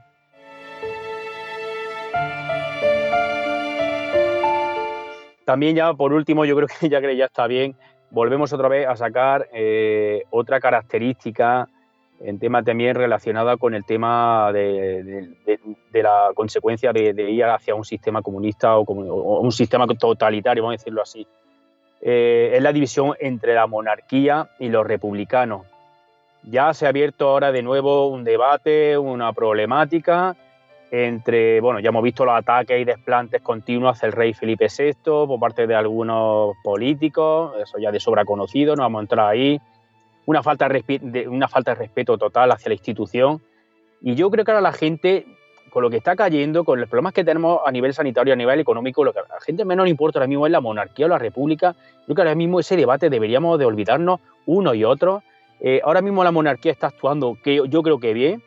[5.46, 7.78] También ya por último, yo creo que ya, ya está bien,
[8.10, 11.70] volvemos otra vez a sacar eh, otra característica
[12.24, 15.30] en tema también relacionada con el tema de,
[15.94, 21.02] la consecuencia de, ir hacia un sistema comunista o, un sistema totalitario, vamos a decirlo
[21.02, 21.28] así.
[22.02, 25.68] Eh, es la división entre la monarquía y los republicanos.
[26.44, 30.36] Ya se ha abierto ahora de nuevo un debate, una problemática
[30.92, 34.94] entre, bueno, ya hemos visto los ataques y desplantes continuos hacia el rey Felipe VI
[35.04, 39.60] por parte de algunos políticos, eso ya de sobra conocido, no vamos a entrar ahí,
[40.32, 43.42] una falta de, una falta de respeto total hacia la institución.
[44.02, 45.26] Y yo creo que ahora la gente,
[45.70, 48.60] con lo que está cayendo, con los problemas que tenemos a nivel sanitario, a nivel
[48.60, 51.10] económico, lo que a la gente menos le importa ahora mismo es la monarquía o
[51.10, 51.76] la república.
[52.06, 55.22] Creo que ahora mismo ese debate deberíamos de olvidarnos uno y otro.
[55.60, 58.42] Eh, ahora mismo la monarquía está actuando, que yo creo que bien,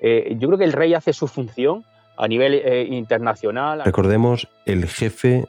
[0.00, 1.84] eh, yo creo que el rey hace su función
[2.16, 3.82] a nivel eh, internacional.
[3.84, 5.46] Recordemos el jefe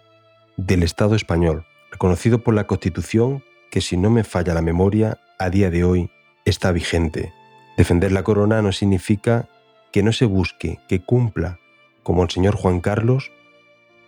[0.56, 5.50] del Estado español, reconocido por la Constitución que si no me falla la memoria, a
[5.50, 6.10] día de hoy
[6.46, 7.34] está vigente.
[7.78, 9.48] Defender la corona no significa
[9.92, 11.60] que no se busque, que cumpla,
[12.04, 13.32] como el señor Juan Carlos,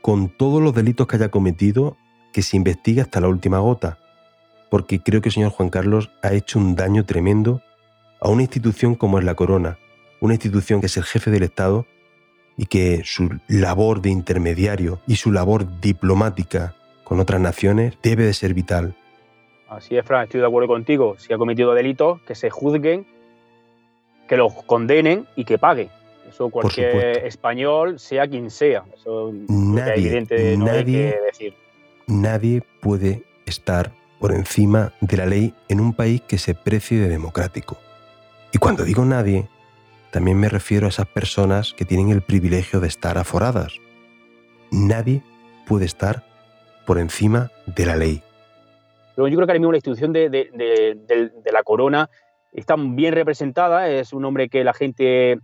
[0.01, 1.97] con todos los delitos que haya cometido,
[2.34, 3.99] que se investigue hasta la última gota,
[4.70, 7.62] porque creo que el señor Juan Carlos ha hecho un daño tremendo
[8.20, 9.78] a una institución como es la corona,
[10.20, 11.86] una institución que es el jefe del Estado
[12.57, 18.34] y que su labor de intermediario y su labor diplomática con otras naciones debe de
[18.34, 18.95] ser vital.
[19.72, 21.15] Así es, Fran, estoy de acuerdo contigo.
[21.17, 23.07] Si ha cometido delitos, que se juzguen,
[24.28, 25.89] que los condenen y que pague.
[26.30, 28.84] Eso cualquier español, sea quien sea.
[28.93, 31.53] Eso nadie, evidente, no hay que decir.
[32.05, 37.07] Nadie puede estar por encima de la ley en un país que se precie de
[37.07, 37.78] democrático.
[38.51, 39.47] Y cuando digo nadie,
[40.11, 43.72] también me refiero a esas personas que tienen el privilegio de estar aforadas.
[44.69, 45.24] Nadie
[45.65, 46.26] puede estar
[46.86, 48.22] por encima de la ley.
[49.16, 52.09] Pero yo creo que ahora mismo la institución de, la corona
[52.53, 55.39] está bien representada, es un hombre que la gente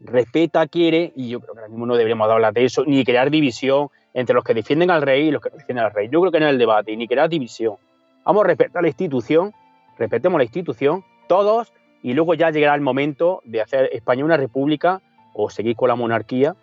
[0.00, 3.30] respeta, quiere, y yo creo que ahora mismo no deberíamos hablar de eso, ni crear
[3.30, 6.08] división entre los que defienden al rey y los que defienden al rey.
[6.10, 7.76] Yo creo que no es el debate, ni crear división.
[8.24, 9.52] Vamos a respetar la institución,
[9.98, 11.72] respetemos la institución, todos,
[12.02, 15.00] y luego ya llegará el momento de hacer España una república
[15.34, 16.56] o seguir con la monarquía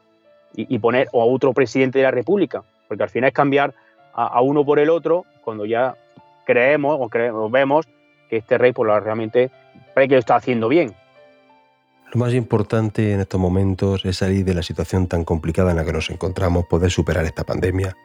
[0.58, 3.74] y, poner a otro presidente de la república, porque al final es cambiar
[4.14, 5.96] a, uno por el otro cuando ya
[6.46, 7.88] creemos o, vemos
[8.30, 9.52] que este rey pues, realmente
[9.96, 10.94] que lo está haciendo bien.
[12.14, 15.86] Lo más importante en estos momentos es salir de la situación tan complicada en la
[15.86, 17.96] que nos encontramos, poder superar esta pandemia,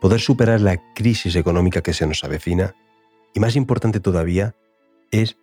[0.00, 2.74] poder superar la crisis económica que se nos avecina
[3.34, 4.54] y más importante todavía
[5.10, 5.36] es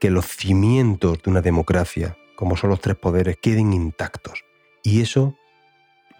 [0.00, 4.44] que los cimientos de una democracia, como son los tres poderes, queden intactos.
[4.82, 5.36] Y eso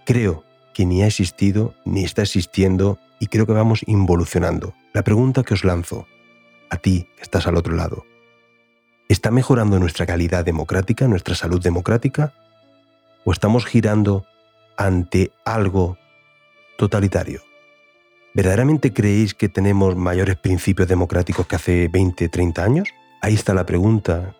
[0.06, 4.74] creo que ni ha existido ni está existiendo y creo que vamos involucionando.
[4.92, 6.06] La pregunta que os lanzo,
[6.68, 8.04] a ti que estás al otro lado,
[9.08, 12.34] ¿está mejorando nuestra calidad democrática, nuestra salud democrática?
[13.24, 14.26] ¿O estamos girando
[14.76, 15.96] ante algo
[16.76, 17.40] totalitario?
[18.34, 22.88] ¿Verdaderamente creéis que tenemos mayores principios democráticos que hace 20, 30 años?
[23.22, 24.36] Ahí está la pregunta.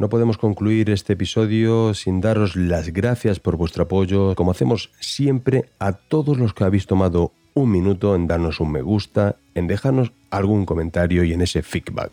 [0.00, 5.66] No podemos concluir este episodio sin daros las gracias por vuestro apoyo, como hacemos siempre
[5.78, 10.12] a todos los que habéis tomado un minuto en darnos un me gusta, en dejarnos
[10.30, 12.12] algún comentario y en ese feedback.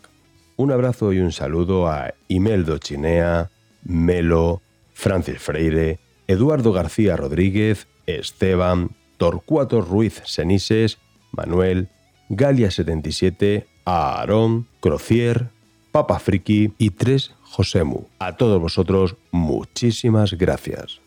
[0.56, 3.48] Un abrazo y un saludo a Imeldo Chinea,
[3.84, 4.60] Melo,
[4.92, 10.98] Francis Freire, Eduardo García Rodríguez, Esteban, Torcuato Ruiz Senises,
[11.32, 11.88] Manuel,
[12.28, 15.48] Galia77, Aarón, Crocier,
[15.90, 18.06] Papa Friki y tres Josemu.
[18.18, 21.00] A todos vosotros, muchísimas gracias.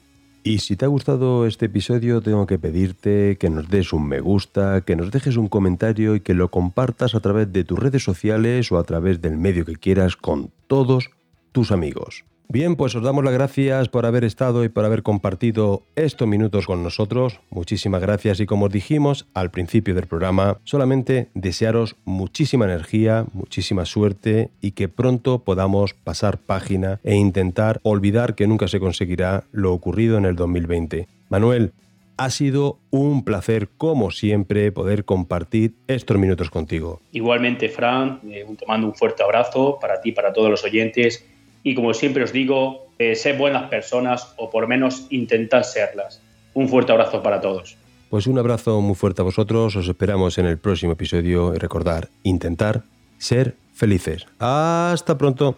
[0.44, 4.22] Y si te ha gustado este episodio, tengo que pedirte que nos des un me
[4.22, 8.04] gusta, que nos dejes un comentario y que lo compartas a través de tus redes
[8.04, 11.12] sociales o a través del medio que quieras con todos
[11.52, 12.26] tus amigos.
[12.54, 16.66] Bien, pues os damos las gracias por haber estado y por haber compartido estos minutos
[16.66, 17.39] con nosotros.
[17.49, 23.86] Muchísimas gracias y como os dijimos al principio del programa, solamente desearos muchísima energía, muchísima
[23.86, 29.72] suerte y que pronto podamos pasar página e intentar olvidar que nunca se conseguirá lo
[29.72, 31.08] ocurrido en el 2020.
[31.30, 31.72] Manuel,
[32.18, 36.99] ha sido un placer, como siempre, poder compartir estos minutos contigo.
[37.14, 41.26] Igualmente, Fran, eh, te mando un fuerte abrazo para ti, para todos los oyentes
[41.64, 46.22] y como siempre os digo, eh, sé buenas personas o por menos intentad serlas.
[46.53, 47.78] Un fuerte abrazo para todos.
[48.09, 52.09] Pues un abrazo muy fuerte a vosotros, os esperamos en el próximo episodio y recordar,
[52.24, 52.84] intentar
[53.18, 54.28] ser felices.
[54.38, 55.57] Hasta pronto.